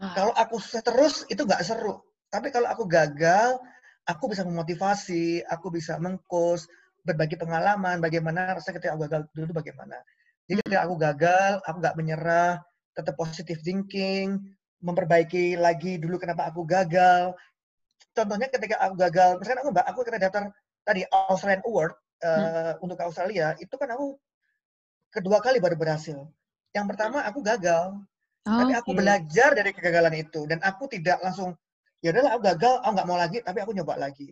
Ah. 0.00 0.12
Kalau 0.16 0.32
aku 0.34 0.58
sukses 0.58 0.82
terus 0.82 1.14
itu 1.30 1.46
nggak 1.46 1.62
seru. 1.62 2.02
Tapi 2.28 2.50
kalau 2.50 2.66
aku 2.66 2.84
gagal, 2.90 3.62
aku 4.10 4.24
bisa 4.26 4.42
memotivasi, 4.42 5.46
aku 5.46 5.70
bisa 5.70 5.94
mengkos, 6.02 6.66
berbagi 7.06 7.38
pengalaman, 7.38 8.02
bagaimana 8.02 8.58
rasanya 8.58 8.82
ketika 8.82 8.92
aku 8.96 9.06
gagal 9.06 9.22
dulu 9.30 9.62
bagaimana. 9.62 10.02
Jadi 10.44 10.60
ketika 10.60 10.82
aku 10.84 10.94
gagal, 11.00 11.52
aku 11.64 11.76
nggak 11.80 11.96
menyerah, 11.96 12.60
tetap 12.92 13.14
positive 13.16 13.60
thinking, 13.64 14.38
memperbaiki 14.84 15.56
lagi 15.56 15.96
dulu 15.96 16.20
kenapa 16.20 16.52
aku 16.52 16.68
gagal. 16.68 17.32
Contohnya 18.12 18.46
ketika 18.52 18.76
aku 18.84 18.94
gagal, 19.00 19.40
misalkan 19.40 19.60
aku 19.64 19.70
aku 19.72 19.98
ketika 20.04 20.20
daftar 20.28 20.42
tadi 20.84 21.02
Australian 21.08 21.64
Award 21.64 21.92
uh, 22.22 22.30
hmm. 22.30 22.84
untuk 22.84 22.98
Australia, 23.00 23.56
itu 23.56 23.74
kan 23.74 23.88
aku 23.96 24.20
kedua 25.08 25.40
kali 25.40 25.58
baru 25.58 25.74
berhasil. 25.74 26.28
Yang 26.76 26.86
pertama 26.94 27.24
aku 27.24 27.40
gagal, 27.40 27.96
oh, 28.44 28.58
tapi 28.60 28.72
aku 28.76 28.92
okay. 28.92 28.98
belajar 29.00 29.50
dari 29.56 29.70
kegagalan 29.72 30.14
itu 30.20 30.44
dan 30.44 30.60
aku 30.60 30.86
tidak 30.92 31.18
langsung 31.24 31.56
ya 32.04 32.12
udahlah 32.12 32.36
aku 32.36 32.42
gagal, 32.52 32.74
aku 32.84 32.92
nggak 32.92 33.08
mau 33.08 33.18
lagi, 33.18 33.38
tapi 33.40 33.58
aku 33.64 33.72
nyoba 33.72 33.96
lagi. 33.96 34.28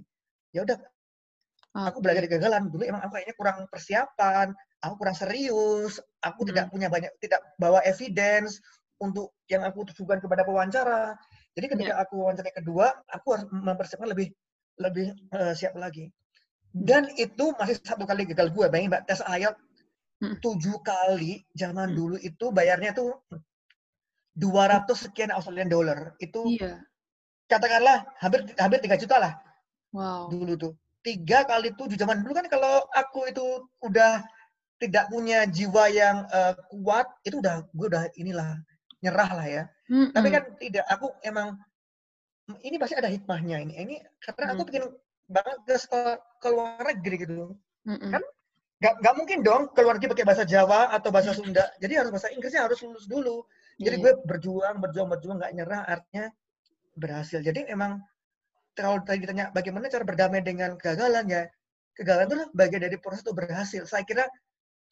Ya 0.52 0.60
udah, 0.68 0.76
okay. 0.76 1.88
aku 1.88 1.98
belajar 2.04 2.20
dari 2.20 2.28
kegagalan. 2.28 2.68
Dulu 2.68 2.82
emang 2.84 3.00
aku 3.00 3.16
kayaknya 3.16 3.34
kurang 3.40 3.58
persiapan, 3.72 4.52
aku 4.82 4.94
kurang 4.98 5.16
serius, 5.16 6.02
aku 6.20 6.42
hmm. 6.42 6.48
tidak 6.52 6.64
punya 6.74 6.88
banyak, 6.90 7.10
tidak 7.22 7.40
bawa 7.56 7.80
evidence 7.86 8.58
untuk 8.98 9.34
yang 9.46 9.62
aku 9.62 9.86
tujukan 9.94 10.18
kepada 10.22 10.42
pewawancara. 10.42 11.14
Jadi 11.54 11.66
ketika 11.70 11.92
yeah. 11.96 12.02
aku 12.02 12.22
wawancara 12.22 12.50
kedua, 12.52 12.92
aku 13.10 13.38
harus 13.38 13.46
mempersiapkan 13.50 14.10
lebih 14.10 14.34
lebih 14.80 15.14
uh, 15.34 15.54
siap 15.54 15.78
lagi. 15.78 16.10
Hmm. 16.74 16.84
Dan 16.84 17.02
itu 17.14 17.54
masih 17.56 17.78
satu 17.80 18.04
kali 18.04 18.26
gagal 18.26 18.50
gue. 18.50 18.66
Bayangin 18.68 18.90
mbak 18.90 19.04
tes 19.06 19.22
ayat 19.24 19.54
Hmm. 20.22 20.38
tujuh 20.38 20.78
kali 20.86 21.42
zaman 21.58 21.90
hmm. 21.90 21.98
dulu 21.98 22.16
itu 22.22 22.54
bayarnya 22.54 22.94
tuh 22.94 23.10
200 24.38 24.86
sekian 24.94 25.34
Australian 25.34 25.66
dollar. 25.66 26.14
Itu 26.22 26.46
iya. 26.46 26.78
katakanlah 27.50 28.06
hampir 28.22 28.46
hampir 28.54 28.78
3 28.86 29.02
juta 29.02 29.18
lah. 29.18 29.34
Wow. 29.90 30.30
Dulu 30.30 30.54
tuh. 30.54 30.72
Tiga 31.02 31.42
kali 31.42 31.74
tujuh 31.74 31.98
zaman 31.98 32.22
dulu 32.22 32.38
kan 32.38 32.46
kalau 32.46 32.86
aku 32.94 33.26
itu 33.26 33.66
udah 33.82 34.22
tidak 34.82 35.06
punya 35.08 35.46
jiwa 35.46 35.84
yang 35.88 36.26
uh, 36.34 36.58
kuat, 36.74 37.06
itu 37.22 37.38
udah 37.38 37.62
gue 37.70 37.86
udah 37.86 38.04
inilah 38.18 38.58
nyerah 38.98 39.30
lah 39.30 39.46
ya. 39.46 39.64
Mm 39.86 39.94
-hmm. 39.94 40.08
Tapi 40.14 40.28
kan 40.34 40.42
tidak, 40.58 40.84
aku 40.90 41.06
emang 41.22 41.54
ini 42.66 42.76
pasti 42.82 42.98
ada 42.98 43.06
hikmahnya 43.06 43.62
ini. 43.62 43.74
Ini 43.78 43.94
karena 44.18 44.58
aku 44.58 44.66
bikin 44.66 44.84
banget 45.30 45.58
ke 45.64 45.74
sekolah 45.78 46.18
ke 46.42 46.48
luar 46.50 46.82
negeri 46.82 47.16
gitu. 47.22 47.54
Mm 47.86 47.96
-hmm. 47.98 48.10
Kan 48.18 48.22
Gak, 48.82 48.98
gak 48.98 49.14
mungkin 49.14 49.46
dong 49.46 49.70
keluar 49.78 49.94
negeri 49.94 50.10
pakai 50.10 50.26
bahasa 50.26 50.42
Jawa 50.42 50.90
atau 50.90 51.14
bahasa 51.14 51.30
Sunda. 51.30 51.70
Jadi 51.78 51.94
harus 51.94 52.10
bahasa 52.10 52.34
Inggrisnya 52.34 52.66
harus 52.66 52.82
lulus 52.82 53.06
dulu. 53.06 53.46
Jadi 53.78 54.02
yeah. 54.02 54.02
gue 54.10 54.12
berjuang, 54.26 54.82
berjuang, 54.82 55.06
berjuang, 55.06 55.36
nggak 55.38 55.52
nyerah 55.54 55.82
artinya 55.86 56.26
berhasil. 56.98 57.38
Jadi 57.46 57.70
emang 57.70 58.02
kalau 58.74 58.98
tadi 59.06 59.22
ditanya 59.22 59.54
bagaimana 59.54 59.86
cara 59.86 60.02
berdamai 60.02 60.42
dengan 60.42 60.74
kegagalan 60.74 61.30
ya, 61.30 61.42
kegagalan 61.94 62.26
itu 62.26 62.36
bagian 62.58 62.82
dari 62.82 62.96
proses 62.98 63.22
untuk 63.22 63.38
berhasil. 63.46 63.86
Saya 63.86 64.02
kira 64.02 64.26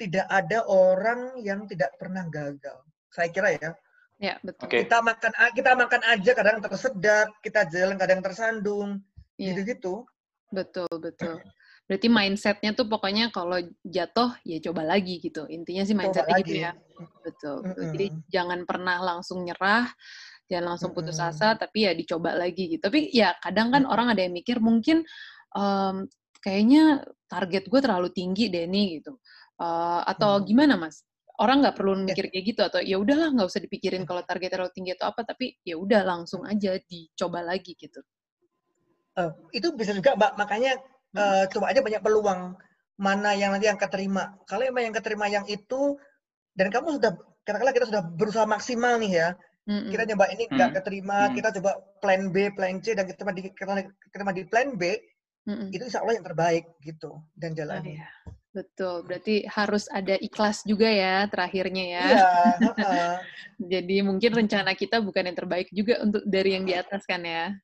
tidak 0.00 0.24
ada 0.32 0.64
orang 0.64 1.36
yang 1.44 1.68
tidak 1.68 1.92
pernah 2.00 2.24
gagal. 2.32 2.80
Saya 3.12 3.28
kira 3.28 3.52
ya. 3.60 3.70
Ya, 4.20 4.34
betul. 4.40 4.68
Okay. 4.68 4.88
Kita 4.88 5.04
makan 5.04 5.32
kita 5.52 5.70
makan 5.76 6.02
aja 6.08 6.30
kadang 6.32 6.56
tersedak, 6.64 7.28
kita 7.44 7.68
jalan 7.68 7.96
kadang 8.00 8.20
tersandung, 8.24 9.00
gitu 9.36 9.60
gitu-gitu. 9.60 9.94
Betul, 10.52 10.92
betul. 11.00 11.40
Berarti 11.88 12.06
mindsetnya 12.06 12.70
tuh 12.76 12.86
pokoknya 12.86 13.34
kalau 13.34 13.58
jatuh 13.82 14.36
ya 14.46 14.60
coba 14.62 14.86
lagi 14.86 15.18
gitu. 15.24 15.48
Intinya 15.48 15.82
sih 15.82 15.96
mindsetnya 15.96 16.38
gitu 16.44 16.56
ya. 16.68 16.72
Betul. 17.24 17.64
Mm 17.64 17.72
-hmm. 17.72 17.90
Jadi 17.96 18.06
jangan 18.30 18.60
pernah 18.68 18.96
langsung 19.00 19.42
nyerah, 19.42 19.88
jangan 20.46 20.76
langsung 20.76 20.92
putus 20.92 21.18
mm 21.18 21.24
-hmm. 21.26 21.34
asa, 21.40 21.58
tapi 21.58 21.88
ya 21.88 21.92
dicoba 21.96 22.36
lagi 22.36 22.76
gitu. 22.76 22.82
Tapi 22.86 23.10
ya 23.10 23.34
kadang 23.40 23.72
kan 23.72 23.82
mm 23.82 23.88
-hmm. 23.88 23.94
orang 23.96 24.06
ada 24.12 24.20
yang 24.22 24.36
mikir 24.36 24.60
mungkin 24.60 25.02
um, 25.56 26.06
kayaknya 26.44 27.04
target 27.26 27.66
gue 27.66 27.80
terlalu 27.80 28.08
tinggi 28.12 28.52
deh 28.52 28.68
nih 28.68 29.00
gitu. 29.00 29.16
Uh, 29.60 30.00
atau 30.08 30.30
mm 30.34 30.38
-hmm. 30.40 30.48
gimana 30.48 30.74
mas? 30.80 31.04
Orang 31.36 31.60
nggak 31.60 31.76
perlu 31.76 32.04
ya. 32.04 32.12
mikir 32.12 32.24
kayak 32.32 32.44
gitu 32.48 32.60
atau 32.64 32.80
ya 32.80 32.96
udahlah 32.96 33.28
nggak 33.32 33.48
usah 33.48 33.60
dipikirin 33.60 34.08
kalau 34.08 34.24
target 34.24 34.56
terlalu 34.56 34.72
tinggi 34.72 34.96
atau 34.96 35.12
apa, 35.12 35.20
tapi 35.24 35.56
ya 35.64 35.76
udah 35.76 36.00
langsung 36.04 36.48
aja 36.48 36.80
dicoba 36.84 37.44
lagi 37.44 37.76
gitu. 37.76 38.00
Uh, 39.20 39.32
itu 39.52 39.68
bisa 39.76 39.92
juga 39.92 40.16
mbak 40.16 40.40
makanya 40.40 40.80
uh, 41.16 41.44
coba 41.50 41.74
aja 41.74 41.84
banyak 41.84 42.00
peluang 42.00 42.56
mana 43.00 43.32
yang 43.32 43.52
nanti 43.56 43.68
yang 43.68 43.80
keterima. 43.80 44.36
Kalau 44.44 44.64
emang 44.64 44.92
yang 44.92 44.96
keterima 44.96 45.26
yang 45.32 45.44
itu 45.48 45.96
dan 46.52 46.68
kamu 46.68 47.00
sudah 47.00 47.12
katakanlah 47.48 47.74
kita 47.74 47.86
sudah 47.88 48.02
berusaha 48.04 48.44
maksimal 48.44 49.00
nih 49.00 49.12
ya. 49.16 49.28
Mm-hmm. 49.68 49.90
Kita 49.92 50.02
coba 50.16 50.24
ini 50.32 50.44
nggak 50.48 50.70
mm 50.72 50.76
keterima, 50.76 51.18
mm 51.28 51.32
kita 51.36 51.48
coba 51.60 51.70
plan 52.00 52.22
B, 52.32 52.36
plan 52.52 52.76
C 52.80 52.92
dan 52.92 53.04
kita 53.08 53.22
di 53.32 53.42
kita 53.48 53.72
keterima 54.08 54.32
di 54.36 54.42
plan 54.44 54.68
B, 54.76 54.82
mm-hmm. 55.48 55.68
itu 55.72 55.82
insya 55.84 56.00
Allah 56.04 56.16
yang 56.20 56.26
terbaik 56.26 56.64
gitu 56.84 57.24
dan 57.36 57.56
jalan. 57.56 57.80
Oh, 57.80 57.88
iya. 57.88 58.08
Betul, 58.50 59.06
berarti 59.06 59.46
harus 59.46 59.86
ada 59.94 60.18
ikhlas 60.18 60.66
juga 60.66 60.90
ya 60.90 61.22
terakhirnya 61.30 61.84
ya. 61.86 62.06
Iya. 62.10 62.30
Jadi 63.78 63.96
mungkin 64.02 64.30
rencana 64.34 64.74
kita 64.74 64.98
bukan 64.98 65.30
yang 65.30 65.38
terbaik 65.38 65.70
juga 65.70 66.02
untuk 66.02 66.26
dari 66.26 66.58
yang 66.58 66.66
di 66.66 66.74
atas 66.74 67.06
kan 67.06 67.22
ya. 67.22 67.54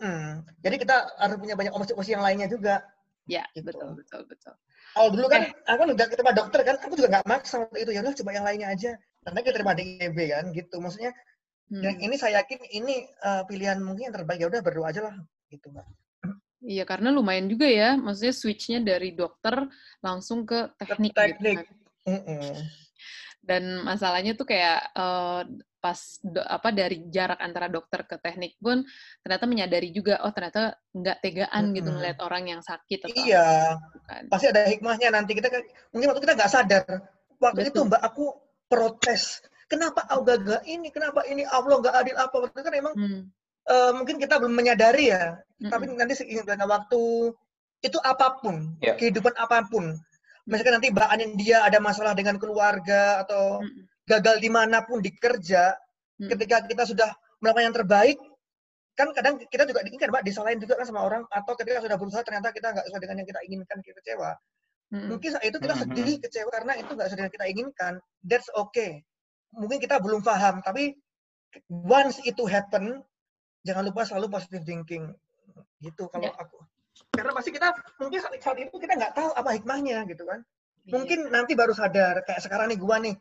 Hmm. 0.00 0.48
Jadi 0.64 0.80
kita 0.80 0.96
harus 1.20 1.36
punya 1.36 1.52
banyak 1.52 1.76
opsi-opsi 1.76 2.16
yang 2.16 2.24
lainnya 2.24 2.48
juga. 2.48 2.80
Ya, 3.28 3.44
gitu. 3.52 3.68
betul, 3.68 4.00
betul, 4.00 4.24
betul. 4.24 4.54
Kalau 4.96 5.08
dulu 5.12 5.28
kan, 5.28 5.44
okay. 5.44 5.68
aku 5.68 5.82
udah 5.92 6.08
ketemu 6.08 6.30
dokter 6.32 6.60
kan, 6.64 6.76
aku 6.80 6.94
juga 6.96 7.08
nggak 7.12 7.26
maksa 7.28 7.60
waktu 7.60 7.84
itu. 7.84 7.90
Ya 7.92 8.00
udah 8.00 8.16
coba 8.16 8.30
yang 8.32 8.46
lainnya 8.48 8.68
aja. 8.72 8.90
Karena 9.20 9.38
kita 9.44 9.54
terima 9.60 9.72
di 9.76 9.84
IEB 10.00 10.18
kan, 10.32 10.44
gitu. 10.56 10.76
Maksudnya, 10.80 11.12
hmm. 11.68 11.82
yang 11.84 11.96
ini 12.00 12.16
saya 12.16 12.40
yakin 12.40 12.58
ini 12.72 13.04
uh, 13.20 13.44
pilihan 13.44 13.76
mungkin 13.84 14.08
yang 14.08 14.16
terbaik. 14.16 14.40
Ya 14.40 14.48
udah 14.48 14.64
berdoa 14.64 14.88
aja 14.88 15.04
lah, 15.04 15.14
gitu 15.52 15.68
mbak. 15.68 15.84
Iya, 16.58 16.84
karena 16.86 17.14
lumayan 17.14 17.46
juga 17.46 17.66
ya. 17.70 17.94
Maksudnya 17.94 18.34
switch-nya 18.34 18.78
dari 18.82 19.14
dokter 19.14 19.66
langsung 20.02 20.42
ke 20.42 20.74
teknik. 20.78 21.12
Ke 21.14 21.20
teknik. 21.30 21.56
Gitu 21.62 21.62
kan. 21.62 21.66
Mm 22.08 22.20
-mm. 22.24 22.54
Dan 23.38 23.62
masalahnya 23.86 24.32
tuh 24.36 24.44
kayak 24.48 24.92
uh, 24.92 25.42
pas 25.78 25.98
do, 26.20 26.42
apa 26.42 26.74
dari 26.74 27.06
jarak 27.06 27.38
antara 27.38 27.70
dokter 27.70 28.02
ke 28.02 28.18
teknik 28.18 28.58
pun 28.58 28.82
ternyata 29.22 29.46
menyadari 29.46 29.94
juga 29.94 30.18
oh 30.26 30.34
ternyata 30.34 30.74
nggak 30.90 31.18
tegaan 31.22 31.70
hmm. 31.70 31.74
gitu 31.78 31.88
ngeliat 31.94 32.18
orang 32.18 32.50
yang 32.50 32.60
sakit 32.62 33.06
atau 33.06 33.22
iya 33.22 33.78
kan. 34.10 34.26
pasti 34.26 34.46
ada 34.50 34.66
hikmahnya 34.66 35.08
nanti 35.14 35.38
kita 35.38 35.48
mungkin 35.94 36.10
waktu 36.10 36.22
kita 36.26 36.34
nggak 36.34 36.50
sadar 36.50 36.82
waktu 37.38 37.70
Betul. 37.70 37.70
itu 37.70 37.80
mbak 37.94 38.02
aku 38.02 38.24
protes 38.66 39.38
kenapa 39.70 40.02
aku 40.10 40.22
gagal 40.26 40.60
ini 40.66 40.90
kenapa 40.90 41.22
ini 41.30 41.46
Allah 41.46 41.78
nggak 41.78 41.94
adil 41.94 42.16
apa 42.18 42.36
waktu 42.42 42.58
kan 42.58 42.74
emang 42.74 42.94
hmm. 42.98 43.22
Uh, 43.68 43.92
mungkin 43.94 44.16
kita 44.16 44.40
belum 44.40 44.56
menyadari 44.56 45.12
ya 45.12 45.36
hmm. 45.62 45.70
tapi 45.70 45.84
nanti 45.92 46.16
seiring 46.18 46.44
waktu 46.44 47.32
itu 47.84 47.98
apa 48.02 48.42
pun 48.42 48.74
yeah. 48.82 48.98
kehidupan 48.98 49.36
apa 49.38 49.62
pun 49.70 49.94
misalkan 50.48 50.80
nanti 50.80 50.90
mbak 50.90 51.08
Anin 51.12 51.36
dia 51.38 51.62
ada 51.62 51.78
masalah 51.78 52.16
dengan 52.16 52.40
keluarga 52.40 53.22
atau 53.22 53.62
hmm 53.62 53.88
gagal 54.08 54.40
di 54.40 54.48
mana 54.48 54.82
pun 54.88 55.04
di 55.04 55.12
kerja, 55.12 55.76
hmm. 56.16 56.28
ketika 56.32 56.64
kita 56.64 56.88
sudah 56.88 57.12
melakukan 57.44 57.64
yang 57.68 57.76
terbaik, 57.76 58.18
kan 58.96 59.12
kadang 59.12 59.36
kita 59.52 59.68
juga 59.68 59.84
diinginkan, 59.84 60.10
Mbak, 60.10 60.24
disalahin 60.24 60.58
juga 60.58 60.80
kan 60.80 60.88
sama 60.88 61.04
orang, 61.04 61.22
atau 61.28 61.52
ketika 61.54 61.84
sudah 61.84 61.96
berusaha 62.00 62.24
ternyata 62.24 62.50
kita 62.50 62.72
nggak 62.72 62.84
sesuai 62.88 63.02
dengan 63.04 63.16
yang 63.22 63.28
kita 63.28 63.40
inginkan, 63.44 63.76
kita 63.84 63.96
kecewa. 64.00 64.30
Hmm. 64.88 65.06
Mungkin 65.12 65.28
saat 65.36 65.44
itu 65.44 65.58
kita 65.60 65.74
sedih, 65.76 66.16
hmm. 66.16 66.22
kecewa 66.24 66.50
karena 66.50 66.72
itu 66.80 66.90
nggak 66.96 67.06
sesuai 67.12 67.20
dengan 67.20 67.32
kita 67.36 67.46
inginkan. 67.52 67.92
That's 68.24 68.48
okay. 68.56 69.04
Mungkin 69.52 69.78
kita 69.78 70.00
belum 70.00 70.24
paham, 70.24 70.64
tapi 70.64 70.96
once 71.68 72.18
itu 72.24 72.48
happen, 72.48 73.04
jangan 73.68 73.84
lupa 73.84 74.08
selalu 74.08 74.32
positive 74.32 74.64
thinking. 74.64 75.12
Gitu 75.84 76.08
kalau 76.08 76.32
yeah. 76.32 76.40
aku. 76.40 76.58
Karena 77.12 77.30
pasti 77.36 77.50
kita 77.52 77.68
mungkin 78.00 78.18
saat, 78.24 78.34
saat 78.40 78.58
itu 78.58 78.74
kita 78.80 78.96
nggak 78.96 79.12
tahu 79.12 79.30
apa 79.36 79.50
hikmahnya 79.60 80.08
gitu 80.08 80.24
kan. 80.24 80.40
Yeah. 80.88 80.96
Mungkin 80.96 81.28
nanti 81.28 81.52
baru 81.52 81.76
sadar 81.76 82.24
kayak 82.24 82.40
sekarang 82.40 82.72
nih 82.72 82.80
gua 82.80 82.96
nih 82.96 83.14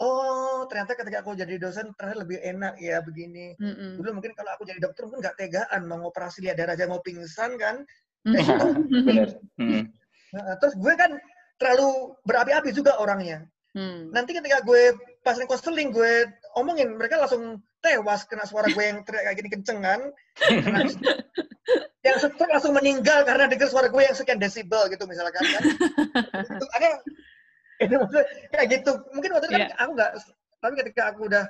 oh 0.00 0.64
ternyata 0.64 0.96
ketika 0.96 1.20
aku 1.20 1.36
jadi 1.36 1.60
dosen 1.60 1.92
ternyata 1.94 2.24
lebih 2.24 2.40
enak 2.40 2.74
ya 2.80 3.04
begini. 3.04 3.52
Mm-hmm. 3.60 4.00
Dulu 4.00 4.08
mungkin 4.16 4.32
kalau 4.32 4.50
aku 4.56 4.64
jadi 4.64 4.80
dokter 4.80 5.04
mungkin 5.04 5.20
nggak 5.20 5.36
tegaan 5.36 5.84
mau 5.84 6.08
operasi 6.08 6.40
lihat 6.40 6.56
darah 6.56 6.74
aja 6.74 6.88
mau 6.88 7.04
pingsan 7.04 7.60
kan. 7.60 7.84
mm-hmm. 8.24 9.82
nah, 10.34 10.54
terus 10.56 10.74
gue 10.76 10.92
kan 10.96 11.20
terlalu 11.60 12.16
berapi-api 12.24 12.72
juga 12.72 12.96
orangnya. 12.96 13.44
Mm. 13.76 14.10
Nanti 14.10 14.32
ketika 14.32 14.64
gue 14.64 14.96
pasien 15.20 15.46
konseling 15.48 15.92
gue 15.92 16.28
omongin 16.56 16.96
mereka 16.96 17.20
langsung 17.20 17.60
tewas 17.80 18.24
kena 18.28 18.44
suara 18.44 18.68
gue 18.68 18.84
yang 18.84 19.00
teriak 19.04 19.28
kayak 19.28 19.36
gini 19.40 19.48
kenceng 19.52 19.78
kan. 19.80 20.00
yang 22.06 22.16
stroke 22.16 22.48
langsung 22.48 22.72
meninggal 22.72 23.28
karena 23.28 23.44
dengar 23.44 23.68
suara 23.68 23.92
gue 23.92 24.02
yang 24.02 24.16
sekian 24.16 24.40
desibel 24.40 24.88
gitu 24.88 25.04
misalkan 25.04 25.44
kan. 25.44 25.62
itu 26.56 26.66
ada 26.72 26.88
itu 27.80 27.94
maksudnya 27.96 28.24
kayak 28.52 28.68
gitu 28.80 28.92
mungkin 29.16 29.30
waktu 29.36 29.46
itu 29.48 29.54
yeah. 29.56 29.68
kan 29.68 29.72
iya. 29.72 29.76
aku 29.80 29.90
nggak 29.96 30.10
tapi 30.60 30.74
ketika 30.84 31.02
aku 31.12 31.20
udah 31.28 31.44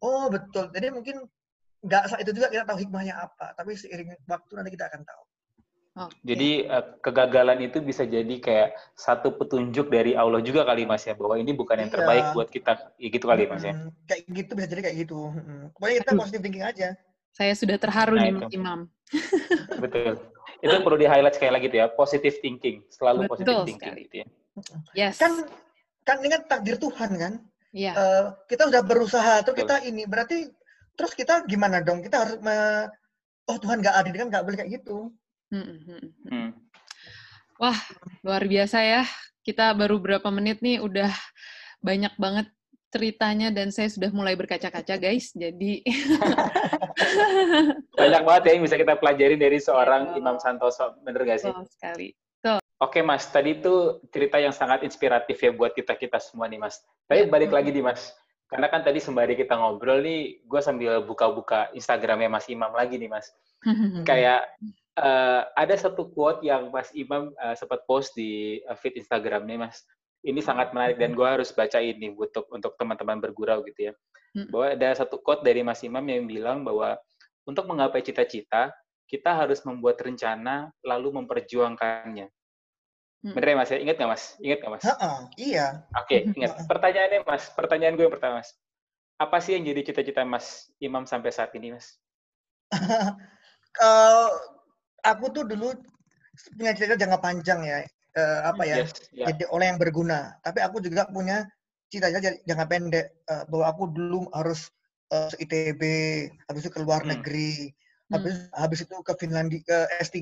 oh 0.00 0.26
betul 0.32 0.64
jadi 0.72 0.88
mungkin 0.88 1.16
nggak 1.84 2.02
saat 2.08 2.20
itu 2.24 2.32
juga 2.32 2.48
kita 2.48 2.64
tahu 2.64 2.78
hikmahnya 2.80 3.14
apa 3.20 3.52
tapi 3.52 3.76
seiring 3.76 4.16
waktu 4.24 4.52
nanti 4.56 4.72
kita 4.72 4.88
akan 4.88 5.04
tahu 5.04 5.22
Jadi 6.26 6.66
uh, 6.66 6.98
kegagalan 6.98 7.62
itu 7.62 7.78
bisa 7.78 8.02
jadi 8.02 8.34
kayak 8.42 8.74
satu 8.98 9.38
petunjuk 9.38 9.94
dari 9.94 10.18
Allah 10.18 10.42
juga 10.42 10.66
kali 10.66 10.82
Mas 10.82 11.06
ya 11.06 11.14
bahwa 11.14 11.38
ini 11.38 11.54
bukan 11.54 11.86
yang 11.86 11.90
Iya. 11.90 11.96
terbaik 12.02 12.24
buat 12.34 12.48
kita. 12.50 12.72
Ya 12.98 13.08
gitu 13.14 13.30
kali 13.30 13.46
Mas 13.46 13.62
ya. 13.62 13.78
Mm, 13.78 13.90
kayak 14.10 14.22
gitu 14.26 14.50
bisa 14.58 14.66
jadi 14.66 14.80
kayak 14.90 14.96
gitu. 15.06 15.20
Mm. 15.30 15.70
Pokoknya 15.70 15.94
kita 16.02 16.10
Aduh. 16.10 16.20
positive 16.26 16.42
thinking 16.42 16.66
aja. 16.66 16.88
Saya 17.30 17.52
sudah 17.54 17.76
terharu 17.78 18.18
Nah, 18.18 18.26
nih. 18.26 18.32
Mas 18.34 18.50
Imam. 18.50 18.80
Betul. 19.82 20.18
Itu 20.58 20.72
perlu 20.82 20.98
di 20.98 21.06
highlight 21.06 21.34
sekali 21.38 21.52
lagi 21.54 21.66
tuh 21.70 21.78
ya, 21.78 21.86
positive 21.86 22.36
thinking, 22.42 22.82
selalu 22.90 23.26
Betul 23.26 23.30
positive 23.30 23.58
thinking 23.62 23.78
sekali. 23.94 24.02
gitu 24.10 24.14
ya. 24.18 24.26
Yes. 24.98 25.14
Kan 25.22 25.46
kan 26.02 26.16
ini 26.26 26.28
kan 26.34 26.42
takdir 26.50 26.74
Tuhan 26.74 27.10
kan. 27.14 27.32
Iya. 27.70 27.92
Eh, 27.94 28.24
kita 28.50 28.66
udah 28.66 28.82
berusaha 28.82 29.46
terus 29.46 29.54
Betul. 29.54 29.66
kita 29.70 29.76
ini 29.86 30.02
berarti 30.06 30.50
terus 30.94 31.14
kita 31.14 31.46
gimana 31.46 31.82
dong? 31.82 32.02
Kita 32.02 32.26
harus 32.26 32.36
me- 32.42 32.90
oh 33.46 33.56
Tuhan 33.58 33.78
nggak 33.78 33.94
adil 33.94 34.14
kan 34.14 34.26
nggak 34.30 34.42
boleh 34.42 34.58
kayak 34.58 34.72
gitu. 34.82 35.14
Mm, 35.54 35.62
mm, 35.62 35.78
mm, 35.86 36.00
mm. 36.02 36.10
Hmm. 36.34 36.50
Luar 38.26 38.42
biasa 38.42 38.82
ya. 38.82 39.02
Kita 39.46 39.70
baru 39.78 40.02
berapa 40.02 40.26
menit 40.34 40.58
nih 40.58 40.82
udah 40.82 41.14
banyak 41.78 42.10
banget 42.18 42.50
ceritanya 42.90 43.54
dan 43.54 43.70
saya 43.70 43.86
sudah 43.90 44.10
mulai 44.10 44.34
berkaca-kaca 44.34 44.98
guys. 44.98 45.30
Jadi 45.30 45.82
Banyak 47.94 48.22
banget 48.26 48.42
ya 48.46 48.50
yang 48.58 48.64
bisa 48.66 48.76
kita 48.78 48.98
pelajari 48.98 49.38
dari 49.38 49.58
seorang 49.62 50.10
Betul. 50.10 50.18
Imam 50.18 50.36
Santoso, 50.42 50.98
bener 51.06 51.22
gak 51.22 51.38
sih? 51.42 51.50
betul 51.54 51.66
sekali. 51.70 52.08
Oke 52.82 53.06
Mas, 53.06 53.30
tadi 53.30 53.62
itu 53.62 54.02
cerita 54.10 54.42
yang 54.42 54.50
sangat 54.50 54.82
inspiratif 54.82 55.38
ya 55.38 55.54
buat 55.54 55.70
kita-kita 55.72 56.18
semua 56.18 56.50
nih 56.50 56.58
Mas. 56.58 56.82
Tapi 57.06 57.24
Ya. 57.24 57.30
balik 57.30 57.54
lagi 57.54 57.70
nih 57.70 57.86
Mas, 57.86 58.10
karena 58.50 58.66
kan 58.66 58.82
tadi 58.82 58.98
sembari 58.98 59.38
kita 59.38 59.54
ngobrol 59.56 60.02
nih, 60.02 60.42
gue 60.42 60.60
sambil 60.60 60.98
buka-buka 61.06 61.70
Instagramnya 61.72 62.28
Mas 62.28 62.50
Imam 62.50 62.74
lagi 62.74 62.98
nih 62.98 63.08
Mas. 63.08 63.30
Kayak 64.10 64.50
eh, 64.94 65.42
ada 65.54 65.74
satu 65.74 66.10
quote 66.14 66.46
yang 66.46 66.70
Mas 66.70 66.90
Imam 66.94 67.34
eh, 67.34 67.54
sempat 67.58 67.82
post 67.86 68.14
di 68.14 68.62
eh, 68.62 68.76
feed 68.78 68.98
Instagramnya 68.98 69.68
Mas. 69.68 69.82
Ini 70.24 70.40
sangat 70.40 70.72
menarik 70.72 70.96
dan 70.96 71.12
gue 71.12 71.28
harus 71.28 71.52
baca 71.52 71.76
ini 71.84 72.08
untuk 72.16 72.48
untuk 72.48 72.72
teman-teman 72.80 73.20
bergurau 73.20 73.60
gitu 73.68 73.92
ya. 73.92 73.94
Bahwa 74.48 74.72
ada 74.72 74.88
satu 74.96 75.20
quote 75.20 75.44
dari 75.44 75.60
Mas 75.60 75.84
Imam 75.84 76.02
yang 76.08 76.24
bilang 76.24 76.64
bahwa 76.64 76.96
untuk 77.44 77.68
menggapai 77.68 78.00
cita-cita, 78.00 78.72
kita 79.04 79.30
harus 79.36 79.60
membuat 79.68 80.00
rencana 80.00 80.72
lalu 80.80 81.20
memperjuangkannya. 81.20 82.32
Mm. 83.24 83.32
Bener 83.36 83.48
ya 83.52 83.56
Mas 83.56 83.70
ya? 83.70 83.78
Ingat 83.84 83.96
nggak 84.00 84.10
Mas? 84.10 84.24
Ingat 84.40 84.58
nggak 84.64 84.72
Mas? 84.72 84.84
Heeh, 84.84 85.18
iya. 85.40 85.66
Oke, 85.96 86.16
ingat. 86.36 86.50
Pertanyaannya 86.64 87.20
Mas, 87.24 87.44
pertanyaan 87.52 87.94
gue 87.96 88.04
yang 88.08 88.14
pertama 88.16 88.40
Mas. 88.40 88.50
Apa 89.20 89.38
sih 89.44 89.54
yang 89.54 89.64
jadi 89.68 89.80
cita-cita 89.92 90.24
Mas 90.24 90.72
Imam 90.80 91.04
sampai 91.04 91.30
saat 91.30 91.52
ini 91.56 91.76
Mas? 91.76 92.00
Eh, 93.74 94.30
aku 95.04 95.24
tuh 95.34 95.44
dulu 95.46 95.68
punya 96.58 96.72
cita-cita 96.74 96.98
jangka 97.06 97.18
panjang 97.22 97.60
ya. 97.62 97.78
Eh, 98.14 98.40
apa 98.46 98.62
ya? 98.66 98.78
Yes, 98.82 98.90
ya. 99.14 99.26
Jadi 99.30 99.44
orang 99.50 99.76
yang 99.76 99.80
berguna. 99.82 100.18
Tapi 100.42 100.58
aku 100.62 100.82
juga 100.82 101.06
punya 101.10 101.46
cita-cita 101.92 102.34
jangka 102.48 102.66
pendek 102.70 103.06
eh, 103.30 103.44
bahwa 103.50 103.64
aku 103.70 103.82
dulu 103.92 104.26
harus 104.34 104.70
eh, 105.14 105.28
se 105.30 105.36
ITB, 105.44 105.82
habis 106.50 106.62
itu 106.66 106.72
ke 106.74 106.80
luar 106.82 107.02
Hmm. 107.04 107.10
negeri, 107.14 107.70
Hmm. 108.10 108.14
habis 108.18 108.34
habis 108.54 108.80
itu 108.86 108.96
ke 109.06 109.12
Finlandia 109.20 109.60
ke 109.66 109.78
S3. 110.02 110.20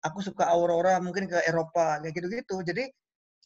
Aku 0.00 0.24
suka 0.24 0.48
Aurora, 0.48 0.96
mungkin 1.04 1.28
ke 1.28 1.38
Eropa, 1.44 2.00
kayak 2.00 2.14
gitu-gitu. 2.16 2.56
Jadi 2.64 2.88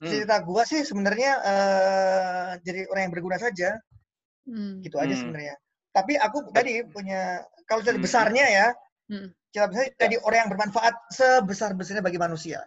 Hmm. 0.03 0.11
cita 0.23 0.39
gua 0.47 0.63
sih 0.67 0.83
sebenarnya 0.87 1.33
eh, 1.43 2.51
jadi 2.67 2.87
orang 2.91 3.03
yang 3.11 3.15
berguna 3.15 3.39
saja, 3.43 3.75
Hmm. 4.47 4.85
gitu 4.85 4.97
aja 5.01 5.15
Hmm. 5.15 5.21
sebenarnya. 5.23 5.55
Tapi 5.95 6.19
aku 6.19 6.51
tadi 6.55 6.83
punya 6.91 7.43
kalau 7.71 7.81
cita 7.83 7.97
Hmm. 7.97 8.03
besarnya 8.03 8.47
ya, 8.51 8.67
Hmm. 9.05 9.29
cita 9.53 9.69
besar 9.71 9.87
jadi 10.01 10.17
orang 10.25 10.39
yang 10.47 10.51
bermanfaat 10.51 10.95
sebesar-besarnya 11.13 12.03
bagi 12.03 12.19
manusia. 12.19 12.65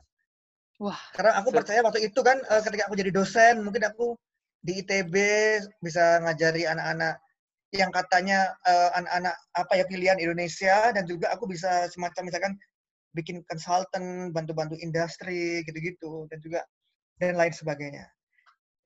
Wah. 0.78 0.97
Karena 1.12 1.41
aku 1.41 1.50
percaya 1.50 1.82
waktu 1.82 2.06
itu 2.08 2.19
kan 2.21 2.38
eh, 2.38 2.62
ketika 2.62 2.88
aku 2.88 2.95
jadi 2.95 3.12
dosen, 3.12 3.65
mungkin 3.65 3.84
aku 3.89 4.13
di 4.62 4.80
ITB 4.86 5.15
bisa 5.82 6.21
ngajari 6.23 6.69
anak-anak 6.69 7.17
yang 7.76 7.91
katanya 7.91 8.56
eh, 8.63 8.89
anak-anak 8.95 9.36
apa 9.58 9.73
ya 9.76 9.86
pilihan 9.89 10.17
Indonesia 10.21 10.93
dan 10.95 11.04
juga 11.10 11.34
aku 11.34 11.50
bisa 11.50 11.89
semacam 11.91 12.23
misalkan 12.30 12.54
bikin 13.17 13.41
konsultan, 13.50 14.30
bantu-bantu 14.30 14.78
industri 14.78 15.65
gitu-gitu 15.65 16.30
dan 16.30 16.38
juga 16.39 16.62
dan 17.17 17.34
lain 17.34 17.52
sebagainya. 17.52 18.06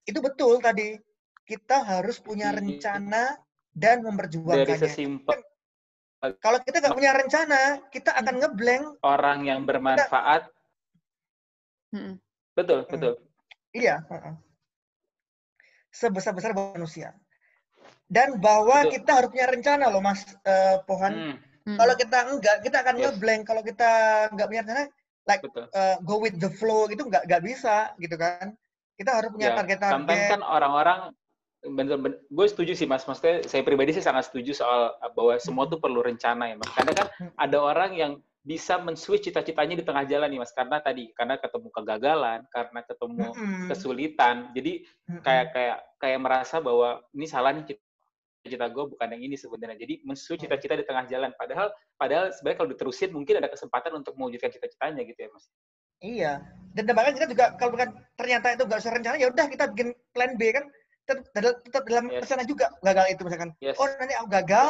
Itu 0.07 0.23
betul 0.23 0.63
tadi. 0.63 0.95
Kita 1.43 1.83
harus 1.83 2.15
punya 2.23 2.55
Iya. 2.55 2.63
rencana 2.63 3.23
dan 3.75 3.99
Dari 3.99 4.07
memperjuangkannya. 4.07 4.79
sesimpel 4.79 5.39
Kalau 6.21 6.61
kita 6.61 6.77
nggak 6.77 6.93
punya 6.93 7.11
rencana, 7.17 7.61
kita 7.89 8.13
akan 8.13 8.35
ngeblank. 8.37 8.85
orang 9.01 9.41
yang 9.41 9.65
bermanfaat, 9.65 10.45
Hmm. 11.89 12.21
betul, 12.53 12.85
Hmm. 12.85 12.91
betul. 12.93 13.13
Iya. 13.73 14.05
heeh. 14.05 14.35
Sebesar-besar 15.91 16.53
buat 16.53 16.77
manusia. 16.77 17.17
Dan 18.05 18.37
bahwa 18.39 18.85
Betul. 18.85 19.01
kita 19.01 19.11
harus 19.17 19.29
punya 19.33 19.47
rencana 19.49 19.85
loh, 19.89 19.99
Mas 19.99 20.23
eh, 20.45 20.77
Pohan. 20.85 21.13
Hmm, 21.15 21.37
Hmm. 21.61 21.77
Kalau 21.77 21.93
kita 21.93 22.17
enggak, 22.25 22.57
kita 22.65 22.77
akan 22.81 22.95
Yes. 22.97 23.03
ngeblank. 23.05 23.41
Kalau 23.45 23.61
kita 23.61 23.89
nggak 24.33 24.47
punya 24.49 24.61
rencana, 24.65 24.83
betul. 25.29 25.65
eh, 25.69 25.95
go 26.01 26.17
with 26.17 26.35
the 26.41 26.49
flow 26.49 26.89
itu 26.89 27.05
nggak 27.05 27.29
nggak 27.29 27.43
bisa, 27.45 27.93
gitu 28.01 28.17
kan? 28.17 28.57
Kita 28.97 29.13
harus 29.13 29.29
punya 29.29 29.53
Ya, 29.53 29.53
sometimes 29.53 29.77
target-target. 29.77 30.29
kan 30.33 30.41
orang-orang 30.41 30.99
bener-bener 31.61 32.17
gue 32.25 32.45
setuju 32.49 32.73
sih 32.73 32.89
mas. 32.89 33.05
Maksudnya 33.05 33.45
saya 33.45 33.61
pribadi 33.61 33.93
sih 33.93 34.01
sangat 34.01 34.29
setuju 34.29 34.57
soal 34.57 34.97
uh, 34.97 35.11
bahwa 35.13 35.37
semua 35.37 35.69
tuh 35.69 35.77
perlu 35.77 36.01
rencana 36.01 36.49
ya 36.49 36.55
mas. 36.57 36.71
Karena 36.73 36.91
kan 36.97 37.07
ada 37.37 37.57
orang 37.61 37.91
yang 37.93 38.13
bisa 38.41 38.81
men-switch 38.81 39.29
cita-citanya 39.29 39.77
di 39.77 39.85
tengah 39.85 40.01
jalan 40.09 40.33
nih 40.33 40.41
mas. 40.41 40.49
Karena 40.57 40.81
tadi 40.81 41.13
karena 41.13 41.37
ketemu 41.37 41.67
kegagalan 41.69 42.39
karena 42.49 42.79
ketemu 42.81 43.27
Mm-mm. 43.37 43.67
kesulitan. 43.69 44.35
Jadi 44.57 44.73
Mm-mm. 44.83 45.21
kayak 45.21 45.45
kayak 45.53 45.77
kayak 46.01 46.19
merasa 46.19 46.57
bahwa 46.57 47.05
ini 47.13 47.29
salah 47.29 47.53
nih 47.53 47.65
cita-cita 47.69 48.65
gue 48.73 48.83
bukan 48.97 49.07
yang 49.13 49.21
ini 49.21 49.37
sebenarnya. 49.37 49.77
Jadi 49.77 50.01
men-switch 50.01 50.49
cita-cita 50.49 50.73
di 50.73 50.85
tengah 50.89 51.05
jalan. 51.05 51.29
Padahal 51.37 51.69
padahal 52.01 52.33
sebenarnya 52.33 52.57
kalau 52.57 52.69
diterusin 52.73 53.13
mungkin 53.13 53.37
ada 53.37 53.53
kesempatan 53.53 53.93
untuk 54.01 54.17
mewujudkan 54.17 54.49
cita-citanya 54.49 55.05
gitu 55.05 55.19
ya 55.25 55.29
mas. 55.29 55.45
Iya. 56.01 56.33
Dan 56.73 56.89
bahkan 56.97 57.13
kita 57.13 57.29
juga 57.29 57.53
kalau 57.61 57.77
bukan 57.77 57.93
ternyata 58.17 58.57
itu 58.57 58.65
nggak 58.65 58.81
usah 58.81 58.93
rencana, 58.97 59.21
ya 59.21 59.29
udah 59.29 59.45
kita 59.45 59.69
bikin 59.69 59.93
plan 60.17 60.33
B 60.33 60.49
kan 60.49 60.65
tetap, 61.07 61.55
tetap, 61.65 61.83
dalam 61.89 62.05
Yes. 62.09 62.23
rencana 62.23 62.43
juga 62.47 62.65
gagal 62.81 63.05
itu 63.13 63.21
misalkan. 63.25 63.51
yes 63.59 63.75
Oh 63.77 63.87
nanti 63.87 64.13
aku 64.15 64.27
gagal, 64.31 64.67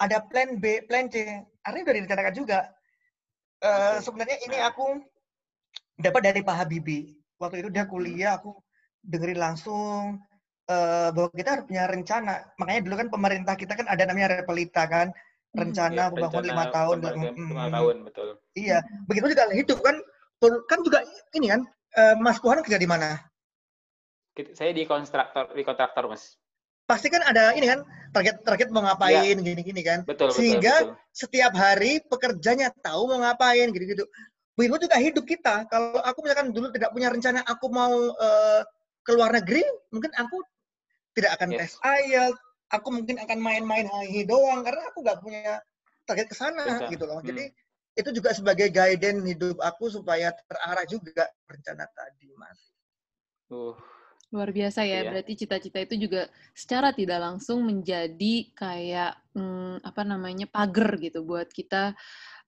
ada 0.00 0.16
plan 0.26 0.56
B, 0.58 0.84
plan 0.88 1.06
C. 1.08 1.16
Artinya 1.64 1.84
udah 1.90 1.96
direncanakan 2.00 2.34
juga. 2.34 2.58
Eh, 3.60 3.98
Oke. 3.98 4.04
Sebenarnya 4.04 4.36
ini 4.44 4.56
Nah. 4.56 4.72
aku 4.72 4.86
dapat 6.00 6.22
dari 6.32 6.40
Pak 6.40 6.56
Habibie. 6.64 7.20
Waktu 7.40 7.64
itu 7.64 7.68
dia 7.72 7.84
kuliah, 7.88 8.36
aku 8.40 8.56
dengerin 9.00 9.40
langsung 9.40 10.20
eh, 10.70 11.08
bahwa 11.10 11.28
kita 11.34 11.50
harus 11.58 11.64
punya 11.66 11.84
rencana. 11.90 12.34
Makanya 12.60 12.80
dulu 12.86 12.94
kan 13.00 13.08
pemerintah 13.10 13.54
kita 13.58 13.72
kan 13.74 13.86
ada 13.90 14.02
namanya 14.06 14.40
Repelita 14.40 14.86
kan, 14.86 15.10
Hmm. 15.50 15.66
rencana 15.66 16.02
Ya, 16.06 16.10
pembangunan 16.14 16.42
rencana 16.46 16.50
lima 16.54 16.64
tahun. 16.70 16.96
pembangunan 17.02 17.34
Mm, 17.34 17.48
lima 17.50 17.66
mm, 17.66 17.74
tahun 17.74 17.96
betul 18.06 18.28
Iya, 18.50 18.78
begitu 19.06 19.26
juga 19.34 19.44
hidup 19.54 19.78
kan, 19.82 19.96
kan 20.70 20.78
juga 20.82 20.98
ini 21.38 21.46
kan, 21.50 21.60
eh, 21.98 22.14
Mas 22.18 22.38
Pohan 22.42 22.62
kerja 22.62 22.78
di 22.78 22.86
mana? 22.86 23.29
Saya 24.54 24.70
di 24.72 24.84
kontraktor 24.88 25.52
di 25.52 25.62
kontraktor 25.62 26.08
mas 26.10 26.40
Pasti 26.90 27.06
kan 27.06 27.22
ada 27.22 27.54
ini 27.54 27.70
kan, 27.70 27.86
target-target 28.10 28.74
mau 28.74 28.82
ngapain, 28.82 29.38
gini-gini 29.38 29.78
kan. 29.86 30.02
betul 30.02 30.26
betul 30.26 30.42
Sehingga 30.42 30.74
betul 30.74 30.98
setiap 31.14 31.54
hari 31.54 32.02
pekerjanya 32.02 32.74
tahu 32.82 33.06
mau 33.06 33.22
ngapain 33.22 33.70
gitu-gitu. 33.70 34.02
Begitu 34.58 34.90
juga 34.90 34.98
hidup 34.98 35.22
kita. 35.22 35.70
Kalau 35.70 36.02
aku 36.02 36.26
misalkan 36.26 36.50
dulu 36.50 36.74
tidak 36.74 36.90
punya 36.90 37.14
rencana 37.14 37.46
aku 37.46 37.70
mau 37.70 37.94
eh, 38.10 38.66
ke 39.06 39.10
luar 39.14 39.38
negeri, 39.38 39.62
mungkin 39.94 40.10
aku 40.18 40.42
tidak 41.14 41.38
akan 41.38 41.54
Yes. 41.54 41.58
tes 41.62 41.72
IELTS, 41.78 42.40
aku 42.74 42.88
mungkin 42.90 43.22
akan 43.22 43.38
main-main 43.38 43.86
HI 43.86 44.26
doang 44.26 44.66
karena 44.66 44.82
aku 44.90 45.06
nggak 45.06 45.18
punya 45.22 45.62
target 46.10 46.26
ke 46.26 46.34
sana 46.34 46.90
gitu 46.90 47.06
loh. 47.06 47.22
Hmm. 47.22 47.28
Jadi 47.30 47.54
itu 47.94 48.10
juga 48.18 48.34
sebagai 48.34 48.66
guidance 48.66 49.22
hidup 49.30 49.62
aku 49.62 49.94
supaya 49.94 50.34
terarah 50.50 50.86
juga 50.90 51.30
rencana 51.46 51.86
tadi, 51.94 52.34
Mas. 52.34 52.58
uh 53.54 53.99
Luar 54.30 54.54
biasa 54.54 54.86
ya, 54.86 55.02
Iya. 55.02 55.10
berarti 55.10 55.32
cita-cita 55.34 55.78
itu 55.82 56.06
juga 56.06 56.30
secara 56.54 56.94
tidak 56.94 57.18
langsung 57.18 57.66
menjadi 57.66 58.34
kayak 58.54 59.18
hmm, 59.34 59.82
apa 59.82 60.02
namanya 60.06 60.46
pagar 60.46 60.94
gitu 60.96 61.26
buat 61.26 61.50
kita 61.50 61.98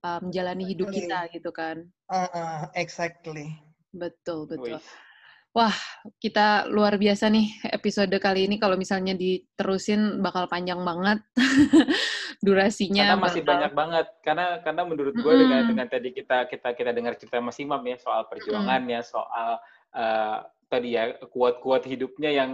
uh, 0.01 0.19
menjalani 0.23 0.63
hidup 0.65 0.89
Exactly. 0.89 1.03
kita 1.11 1.19
gitu 1.35 1.51
kan. 1.51 1.77
Uh, 2.07 2.27
uh, 2.31 2.59
exactly. 2.75 3.59
Betul, 3.91 4.47
betul. 4.47 4.79
wih. 4.79 5.77
Kita 6.17 6.65
luar 6.67 6.97
biasa 6.97 7.29
nih 7.29 7.45
episode 7.69 8.15
kali 8.17 8.49
ini 8.49 8.57
kalau 8.57 8.79
misalnya 8.79 9.13
diterusin 9.13 10.23
bakal 10.25 10.49
panjang 10.49 10.81
banget 10.81 11.21
durasinya. 12.47 13.05
karena 13.13 13.21
masih 13.21 13.43
bakal- 13.43 13.53
banyak 13.53 13.73
banget 13.77 14.07
karena 14.25 14.47
karena 14.65 14.83
menurut 14.83 15.15
gue 15.15 15.35
dengan 15.37 15.59
Mm-mm. 15.61 15.71
dengan 15.77 15.87
tadi 15.91 16.09
kita 16.11 16.49
kita 16.49 16.69
kita 16.73 16.91
dengar 16.91 17.15
cerita 17.21 17.37
Mas 17.39 17.61
Imam 17.61 17.83
ya 17.85 18.01
soal 18.01 18.25
perjuangannya 18.27 19.01
soal 19.05 19.61
eh, 19.93 20.39
tadi 20.73 20.97
ya 20.97 21.13
kuat-kuat 21.29 21.85
hidupnya 21.85 22.33
yang 22.33 22.51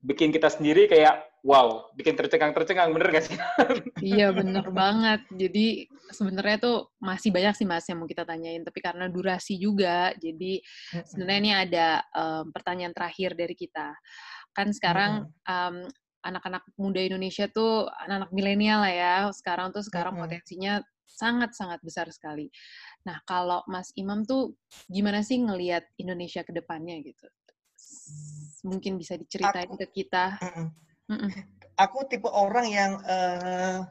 bikin 0.00 0.32
kita 0.32 0.48
sendiri 0.48 0.88
kayak 0.88 1.28
wow, 1.46 1.90
bikin 1.94 2.18
tercengang-tercengang, 2.18 2.90
bener 2.90 3.08
gak 3.14 3.24
sih? 3.30 3.38
iya, 4.14 4.34
bener 4.34 4.66
banget. 4.74 5.22
Jadi 5.30 5.86
sebenarnya 6.10 6.58
tuh 6.58 6.78
masih 6.98 7.30
banyak 7.30 7.54
sih 7.54 7.66
mas 7.66 7.86
yang 7.86 8.02
mau 8.02 8.10
kita 8.10 8.26
tanyain, 8.26 8.62
tapi 8.66 8.82
karena 8.82 9.06
durasi 9.06 9.54
juga, 9.58 10.14
jadi 10.18 10.62
sebenarnya 11.06 11.40
ini 11.40 11.52
ada 11.54 11.88
um, 12.14 12.50
pertanyaan 12.50 12.94
terakhir 12.94 13.38
dari 13.38 13.54
kita. 13.54 13.94
Kan 14.50 14.74
sekarang 14.74 15.30
um, 15.46 15.86
anak-anak 16.26 16.66
muda 16.74 17.00
Indonesia 17.00 17.46
tuh 17.46 17.86
anak-anak 17.86 18.30
milenial 18.34 18.82
lah 18.82 18.94
ya, 18.94 19.16
sekarang 19.30 19.70
tuh 19.70 19.86
sekarang 19.86 20.18
potensinya 20.18 20.82
sangat-sangat 21.08 21.80
besar 21.82 22.06
sekali. 22.12 22.50
Nah, 23.06 23.18
kalau 23.24 23.64
Mas 23.66 23.90
Imam 23.96 24.22
tuh 24.22 24.54
gimana 24.86 25.24
sih 25.24 25.40
ngelihat 25.40 25.86
Indonesia 25.96 26.44
ke 26.44 26.52
depannya 26.52 27.00
gitu? 27.00 27.26
Mungkin 28.66 28.98
bisa 28.98 29.14
diceritain 29.14 29.70
aku, 29.70 29.80
ke 29.84 30.02
kita. 30.02 30.38
Uh 30.42 31.12
-uh. 31.14 31.32
Aku 31.78 32.04
tipe 32.10 32.26
orang 32.26 32.66
yang 32.68 32.92
uh, 33.06 33.86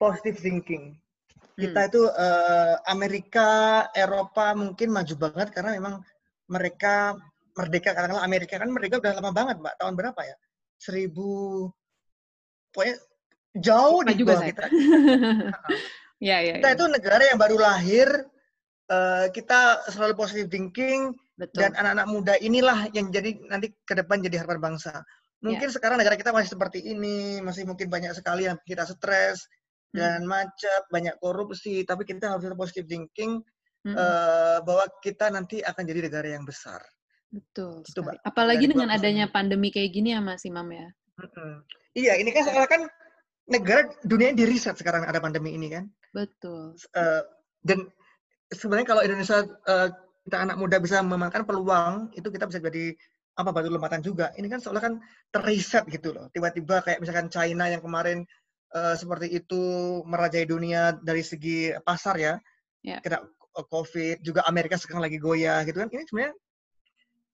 positive 0.00 0.40
thinking. 0.40 0.96
Kita 1.56 1.80
hmm. 1.84 1.88
itu 1.88 2.02
uh, 2.04 2.74
Amerika, 2.88 3.48
Eropa 3.96 4.52
mungkin 4.52 4.92
maju 4.92 5.14
banget 5.16 5.48
karena 5.52 5.76
memang 5.76 5.94
mereka 6.48 7.16
merdeka. 7.56 7.96
Karena 7.96 8.20
Amerika 8.20 8.60
kan 8.60 8.68
mereka 8.68 9.00
udah 9.00 9.12
lama 9.20 9.32
banget, 9.32 9.56
Mbak. 9.60 9.74
Tahun 9.80 9.94
berapa 9.96 10.20
ya? 10.20 10.36
Seribu, 10.76 11.68
pokoknya 12.72 12.96
jauh 13.56 14.00
di 14.04 14.24
bawah 14.24 14.44
kita. 14.44 14.64
ya, 16.28 16.36
ya, 16.44 16.60
kita 16.60 16.68
ya. 16.68 16.76
itu 16.76 16.84
negara 16.92 17.22
yang 17.24 17.40
baru 17.40 17.56
lahir, 17.56 18.08
uh, 18.92 19.26
kita 19.32 19.88
selalu 19.88 20.12
positive 20.12 20.52
thinking, 20.52 21.16
Betul. 21.36 21.68
Dan 21.68 21.76
anak-anak 21.76 22.06
muda 22.08 22.34
inilah 22.40 22.88
yang 22.96 23.12
jadi 23.12 23.36
nanti 23.52 23.76
ke 23.84 23.92
depan 23.92 24.24
jadi 24.24 24.40
harapan 24.40 24.72
bangsa. 24.72 25.04
Mungkin 25.44 25.68
yeah. 25.68 25.74
sekarang 25.76 26.00
negara 26.00 26.16
kita 26.16 26.32
masih 26.32 26.56
seperti 26.56 26.80
ini, 26.80 27.44
masih 27.44 27.68
mungkin 27.68 27.92
banyak 27.92 28.16
sekali 28.16 28.48
yang 28.48 28.56
kita 28.64 28.88
stres 28.88 29.44
hmm. 29.92 30.00
dan 30.00 30.20
macet, 30.24 30.88
banyak 30.88 31.12
korupsi, 31.20 31.84
tapi 31.84 32.08
kita 32.08 32.32
harus 32.32 32.48
tetap 32.48 32.56
positive 32.56 32.88
thinking 32.88 33.44
hmm. 33.84 33.94
uh, 33.94 34.64
bahwa 34.64 34.88
kita 35.04 35.28
nanti 35.28 35.60
akan 35.60 35.84
jadi 35.84 36.00
negara 36.08 36.28
yang 36.32 36.48
besar. 36.48 36.80
Betul. 37.28 37.84
Itu, 37.84 38.00
Mbak. 38.00 38.24
Apalagi 38.24 38.64
Dari 38.64 38.72
dengan 38.72 38.88
adanya 38.96 39.28
pandemi 39.28 39.68
kayak 39.68 39.92
gini 39.92 40.16
ya 40.16 40.24
Mas 40.24 40.40
Imam 40.48 40.66
ya. 40.72 40.88
Hmm. 41.20 41.60
Iya, 41.92 42.16
ini 42.16 42.32
kan 42.32 42.48
sekarang 42.48 42.70
kan 42.72 42.82
negara 43.46 43.92
dunia 44.08 44.32
di 44.32 44.48
riset 44.48 44.80
sekarang 44.80 45.04
ada 45.04 45.20
pandemi 45.20 45.52
ini 45.52 45.68
kan. 45.68 45.84
Betul. 46.16 46.80
Uh, 46.96 47.20
dan 47.60 47.92
sebenarnya 48.48 48.88
kalau 48.88 49.02
Indonesia 49.04 49.44
uh, 49.68 49.88
kita 50.26 50.42
anak 50.42 50.58
muda 50.58 50.82
bisa 50.82 50.98
memanfaatkan 51.06 51.46
peluang, 51.46 52.10
itu 52.18 52.26
kita 52.34 52.50
bisa 52.50 52.58
jadi 52.58 52.98
apa 53.38 53.50
batu 53.54 53.70
lompatan 53.70 54.02
juga. 54.02 54.34
Ini 54.34 54.50
kan 54.50 54.58
seolah 54.58 54.82
kan 54.82 54.94
terreset 55.30 55.86
gitu 55.86 56.10
loh. 56.10 56.26
Tiba-tiba 56.34 56.82
kayak 56.82 56.98
misalkan 56.98 57.30
China 57.30 57.70
yang 57.70 57.78
kemarin 57.78 58.26
uh, 58.74 58.98
seperti 58.98 59.30
itu 59.30 59.62
merajai 60.02 60.48
dunia 60.48 60.98
dari 60.98 61.22
segi 61.22 61.70
pasar 61.84 62.18
ya. 62.18 62.34
Yeah. 62.82 62.98
Kena 63.04 63.22
COVID, 63.56 64.20
juga 64.20 64.44
Amerika 64.44 64.76
sekarang 64.76 65.06
lagi 65.06 65.22
goyah 65.22 65.62
gitu 65.62 65.78
kan. 65.80 65.88
Ini 65.88 66.04
sebenarnya 66.10 66.34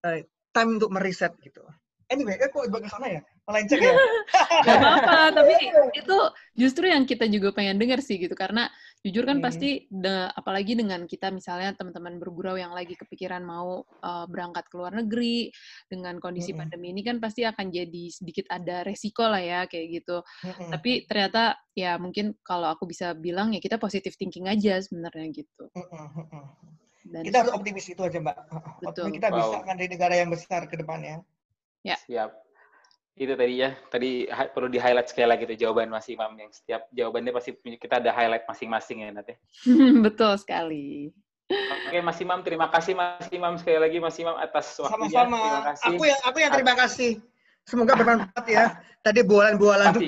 uh, 0.05 0.19
time 0.53 0.71
untuk 0.77 0.91
meriset 0.93 1.33
gitu. 1.41 1.65
Anyway, 2.13 2.37
kan 2.37 2.53
kok 2.53 2.69
ke 2.69 2.91
sana 2.93 3.09
ya? 3.09 3.23
Melenceng 3.49 3.81
ya? 3.81 3.95
Gak 4.69 4.77
apa-apa, 4.79 5.19
tapi 5.33 5.55
itu 5.97 6.17
justru 6.55 6.85
yang 6.93 7.09
kita 7.09 7.25
juga 7.25 7.57
pengen 7.57 7.81
dengar 7.81 8.05
sih 8.05 8.21
gitu. 8.21 8.37
Karena 8.37 8.69
jujur 9.03 9.27
kan 9.27 9.43
hmm. 9.43 9.47
pasti, 9.47 9.91
de, 9.91 10.31
apalagi 10.31 10.79
dengan 10.79 11.05
kita 11.11 11.35
misalnya 11.35 11.75
teman-teman 11.75 12.23
bergurau 12.23 12.55
yang 12.55 12.71
lagi 12.71 12.95
kepikiran 12.95 13.43
mau 13.43 13.83
uh, 13.83 14.27
berangkat 14.31 14.71
ke 14.71 14.75
luar 14.79 14.95
negeri, 14.95 15.51
dengan 15.91 16.23
kondisi 16.23 16.55
hmm. 16.55 16.59
pandemi 16.63 16.95
ini 16.95 17.03
kan 17.03 17.19
pasti 17.19 17.43
akan 17.43 17.69
jadi 17.75 18.05
sedikit 18.15 18.47
ada 18.49 18.87
resiko 18.87 19.27
lah 19.27 19.43
ya, 19.43 19.61
kayak 19.67 20.03
gitu. 20.03 20.23
Hmm. 20.47 20.71
Tapi 20.71 21.05
ternyata 21.11 21.59
ya 21.75 21.99
mungkin 21.99 22.39
kalau 22.47 22.71
aku 22.71 22.87
bisa 22.87 23.15
bilang 23.19 23.51
ya 23.51 23.61
kita 23.61 23.77
positive 23.77 24.15
thinking 24.15 24.47
aja 24.47 24.79
sebenarnya 24.79 25.27
gitu. 25.35 25.67
Hmm. 25.75 26.73
Dan 27.03 27.27
kita 27.27 27.43
harus 27.43 27.53
optimis 27.59 27.91
itu 27.91 27.99
aja 27.99 28.19
mbak. 28.23 28.37
Betul. 28.79 29.11
Kita 29.19 29.29
wow. 29.35 29.39
bisa 29.39 29.57
kan 29.67 29.75
dari 29.75 29.91
negara 29.91 30.15
yang 30.15 30.31
besar 30.31 30.71
ke 30.71 30.79
depannya. 30.79 31.27
Ya. 31.83 31.99
Siap. 32.07 32.31
Itu 33.13 33.37
tadi 33.37 33.61
ya, 33.61 33.77
tadi 33.93 34.25
perlu 34.57 34.73
di-highlight 34.73 35.13
sekali 35.13 35.29
lagi 35.29 35.45
tuh 35.45 35.57
jawaban 35.57 35.93
Mas 35.93 36.09
Imam 36.09 36.33
yang 36.33 36.49
setiap 36.49 36.89
jawabannya 36.97 37.33
pasti 37.37 37.53
kita 37.77 38.01
ada 38.01 38.09
highlight 38.09 38.49
masing-masing 38.49 39.05
ya 39.05 39.09
nanti. 39.13 39.37
Betul 40.07 40.41
sekali. 40.41 41.13
Oke 41.53 41.99
Mas 42.01 42.19
Imam, 42.25 42.41
terima 42.41 42.73
kasih 42.73 42.97
Mas 42.97 43.29
Imam 43.29 43.61
sekali 43.61 43.77
lagi 43.77 44.01
Mas 44.01 44.17
Imam 44.17 44.33
atas 44.41 44.81
waktunya. 44.81 45.13
Sama-sama. 45.13 45.41
Terima 45.45 45.65
kasih. 45.69 45.89
Aku 45.93 46.03
yang 46.09 46.21
aku 46.25 46.39
yang 46.41 46.53
terima 46.57 46.75
kasih. 46.75 47.11
Semoga 47.63 47.93
bermanfaat 47.95 48.47
ya. 48.49 48.65
Tadi 49.03 49.21
bualan-bualan 49.27 49.99
pasti, 49.99 50.07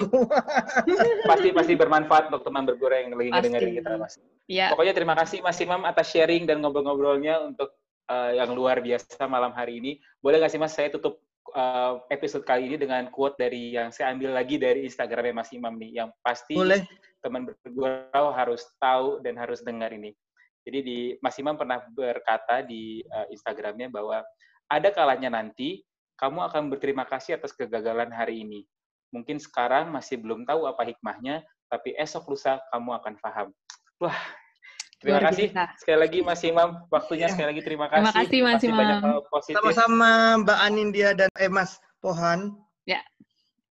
pasti 1.31 1.49
pasti 1.51 1.75
bermanfaat 1.75 2.31
untuk 2.31 2.47
teman 2.47 2.63
bergurau 2.63 2.95
yang 2.95 3.11
lagi 3.15 3.51
dengerin 3.51 3.73
kita 3.83 3.91
Mas. 3.99 4.23
Ya. 4.47 4.71
Pokoknya 4.71 4.95
terima 4.95 5.15
kasih 5.19 5.43
Mas 5.43 5.59
Imam 5.59 5.83
atas 5.83 6.15
sharing 6.15 6.47
dan 6.47 6.63
ngobrol-ngobrolnya 6.63 7.43
untuk 7.43 7.75
uh, 8.07 8.31
yang 8.31 8.55
luar 8.55 8.79
biasa 8.79 9.27
malam 9.27 9.51
hari 9.51 9.83
ini. 9.83 9.93
Boleh 10.23 10.39
nggak 10.39 10.53
sih 10.55 10.63
Mas 10.63 10.73
saya 10.79 10.95
tutup 10.95 11.19
uh, 11.53 12.01
episode 12.09 12.49
kali 12.49 12.73
ini 12.73 12.77
dengan 12.81 13.13
quote 13.13 13.37
dari 13.37 13.77
yang 13.77 13.93
saya 13.93 14.17
ambil 14.17 14.33
lagi 14.33 14.57
dari 14.57 14.89
Instagramnya 14.89 15.45
Mas 15.45 15.51
Imam 15.53 15.75
nih, 15.77 16.01
yang 16.01 16.09
pasti 16.25 16.57
Boleh. 16.57 16.87
teman 17.21 17.45
bergurau 17.45 18.33
harus 18.33 18.65
tahu 18.81 19.21
dan 19.21 19.37
harus 19.37 19.61
dengar 19.61 19.93
ini. 19.93 20.17
Jadi 20.65 20.79
di 20.81 20.99
Mas 21.21 21.37
Imam 21.37 21.61
pernah 21.61 21.85
berkata 21.93 22.65
di 22.65 23.05
uh, 23.13 23.29
Instagramnya 23.29 23.93
bahwa 23.93 24.25
ada 24.73 24.89
kalanya 24.89 25.29
nanti 25.29 25.85
kamu 26.17 26.41
akan 26.49 26.73
berterima 26.73 27.05
kasih 27.05 27.37
atas 27.37 27.53
kegagalan 27.53 28.09
hari 28.09 28.41
ini. 28.47 28.65
Mungkin 29.13 29.37
sekarang 29.39 29.93
masih 29.93 30.19
belum 30.19 30.49
tahu 30.49 30.65
apa 30.67 30.89
hikmahnya, 30.89 31.45
tapi 31.69 31.93
esok 32.01 32.33
lusa 32.33 32.59
kamu 32.73 32.97
akan 32.99 33.15
paham. 33.21 33.49
Wah, 34.03 34.19
Terima 35.05 35.21
Luar 35.21 35.37
kasih 35.37 35.53
biasa. 35.53 35.65
sekali 35.77 35.99
lagi 36.01 36.19
Mas 36.25 36.41
Imam 36.49 36.69
waktunya 36.89 37.29
sekali 37.29 37.47
lagi 37.53 37.61
terima 37.61 37.87
kasih. 37.93 38.01
Terima 38.01 38.17
kasih 38.25 38.41
Mas 38.41 38.63
Imam. 38.65 39.01
Sama-sama 39.53 40.11
Mbak 40.41 40.59
Anindya 40.65 41.09
dan 41.13 41.29
eh 41.37 41.53
Mas 41.53 41.77
Pohan. 42.01 42.57
Ya. 42.89 43.05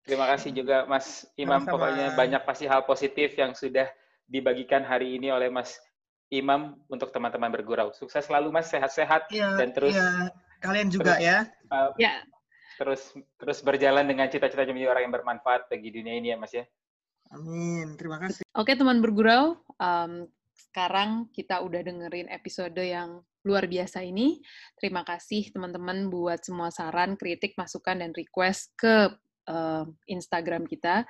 Terima 0.05 0.29
kasih 0.29 0.53
juga 0.53 0.85
Mas 0.85 1.25
Imam. 1.41 1.65
Sama-sama. 1.65 1.73
Pokoknya 1.73 2.07
banyak 2.13 2.43
pasti 2.45 2.69
hal 2.69 2.85
positif 2.85 3.33
yang 3.41 3.57
sudah 3.57 3.89
dibagikan 4.29 4.85
hari 4.85 5.17
ini 5.17 5.33
oleh 5.33 5.49
Mas 5.49 5.81
Imam 6.29 6.77
untuk 6.93 7.09
teman-teman 7.17 7.49
bergurau. 7.49 7.97
Sukses 7.97 8.29
selalu 8.29 8.53
Mas, 8.53 8.69
sehat-sehat 8.69 9.33
ya, 9.33 9.57
dan 9.57 9.73
terus 9.73 9.97
ya. 9.97 10.29
kalian 10.61 10.93
juga 10.93 11.17
terus, 11.17 11.25
ya. 11.25 11.39
Uh, 11.73 11.89
ya. 11.97 12.13
Terus 12.77 13.17
terus 13.41 13.59
berjalan 13.65 14.05
dengan 14.05 14.29
cita-cita 14.29 14.69
menjadi 14.69 14.93
orang 14.93 15.03
yang 15.09 15.15
bermanfaat 15.17 15.73
bagi 15.73 15.89
dunia 15.93 16.13
ini 16.13 16.33
ya 16.33 16.37
Mas 16.37 16.53
ya. 16.53 16.69
Amin. 17.33 17.97
Terima 17.97 18.21
kasih. 18.21 18.45
Oke 18.53 18.77
teman 18.77 19.01
bergurau, 19.01 19.57
um, 19.81 20.29
sekarang 20.69 21.31
kita 21.35 21.59
udah 21.63 21.83
dengerin 21.83 22.31
episode 22.31 22.79
yang 22.79 23.23
luar 23.43 23.67
biasa 23.67 24.07
ini. 24.07 24.39
Terima 24.79 25.03
kasih 25.03 25.51
teman-teman 25.51 26.07
buat 26.07 26.43
semua 26.47 26.71
saran, 26.71 27.19
kritik, 27.19 27.59
masukan, 27.59 27.99
dan 27.99 28.15
request 28.15 28.75
ke 28.79 29.11
uh, 29.51 29.85
Instagram 30.07 30.67
kita. 30.67 31.03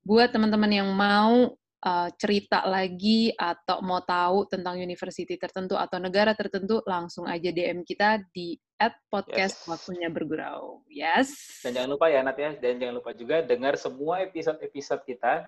Buat 0.00 0.32
teman-teman 0.32 0.72
yang 0.72 0.88
mau 0.92 1.52
uh, 1.84 2.08
cerita 2.16 2.64
lagi 2.64 3.32
atau 3.36 3.84
mau 3.84 4.00
tahu 4.00 4.48
tentang 4.48 4.80
university 4.80 5.36
tertentu 5.36 5.76
atau 5.76 6.00
negara 6.00 6.32
tertentu, 6.32 6.80
langsung 6.88 7.28
aja 7.28 7.52
DM 7.52 7.84
kita 7.84 8.24
di 8.32 8.56
at 8.80 8.96
podcast 9.12 9.64
yes. 9.64 9.68
waktunya 9.68 10.08
bergurau. 10.08 10.82
Yes. 10.88 11.60
Dan 11.62 11.76
jangan 11.76 11.90
lupa 11.94 12.08
ya 12.08 12.24
Nat 12.24 12.36
ya, 12.40 12.56
dan 12.56 12.80
jangan 12.80 12.94
lupa 12.96 13.12
juga 13.12 13.44
dengar 13.44 13.76
semua 13.76 14.24
episode-episode 14.24 15.04
kita 15.04 15.44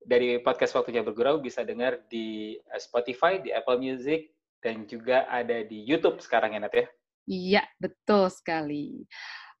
dari 0.00 0.40
podcast 0.40 0.74
Waktunya 0.76 1.04
Bergurau 1.04 1.38
bisa 1.38 1.60
dengar 1.62 2.00
di 2.08 2.56
eh, 2.56 2.80
Spotify, 2.80 3.38
di 3.38 3.52
Apple 3.52 3.78
Music, 3.78 4.32
dan 4.60 4.84
juga 4.88 5.28
ada 5.28 5.64
di 5.64 5.84
YouTube 5.84 6.20
sekarang 6.20 6.56
ya, 6.56 6.60
Nat 6.60 6.74
ya? 6.74 6.86
Iya, 7.28 7.62
betul 7.80 8.28
sekali. 8.32 9.04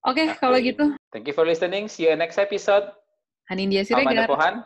Oke, 0.00 0.24
okay, 0.24 0.26
okay. 0.32 0.40
kalau 0.40 0.58
gitu. 0.60 0.96
Thank 1.12 1.28
you 1.28 1.36
for 1.36 1.44
listening. 1.44 1.88
See 1.88 2.08
you 2.08 2.16
next 2.16 2.40
episode. 2.40 2.88
Hanindia 3.52 3.84
Siregar. 3.84 4.24
Pohan. 4.30 4.64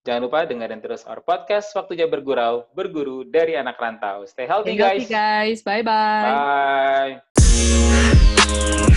Jangan 0.00 0.20
lupa 0.24 0.48
dengerin 0.48 0.80
terus 0.80 1.04
our 1.04 1.20
podcast 1.20 1.68
Waktunya 1.76 2.08
Bergurau, 2.08 2.64
berguru 2.72 3.20
dari 3.20 3.52
anak 3.52 3.76
rantau. 3.76 4.24
Stay 4.24 4.48
healthy, 4.48 4.72
Stay 4.72 4.80
healthy 4.80 5.12
guys. 5.12 5.60
Bye-bye. 5.60 7.20
Bye. 8.88 8.96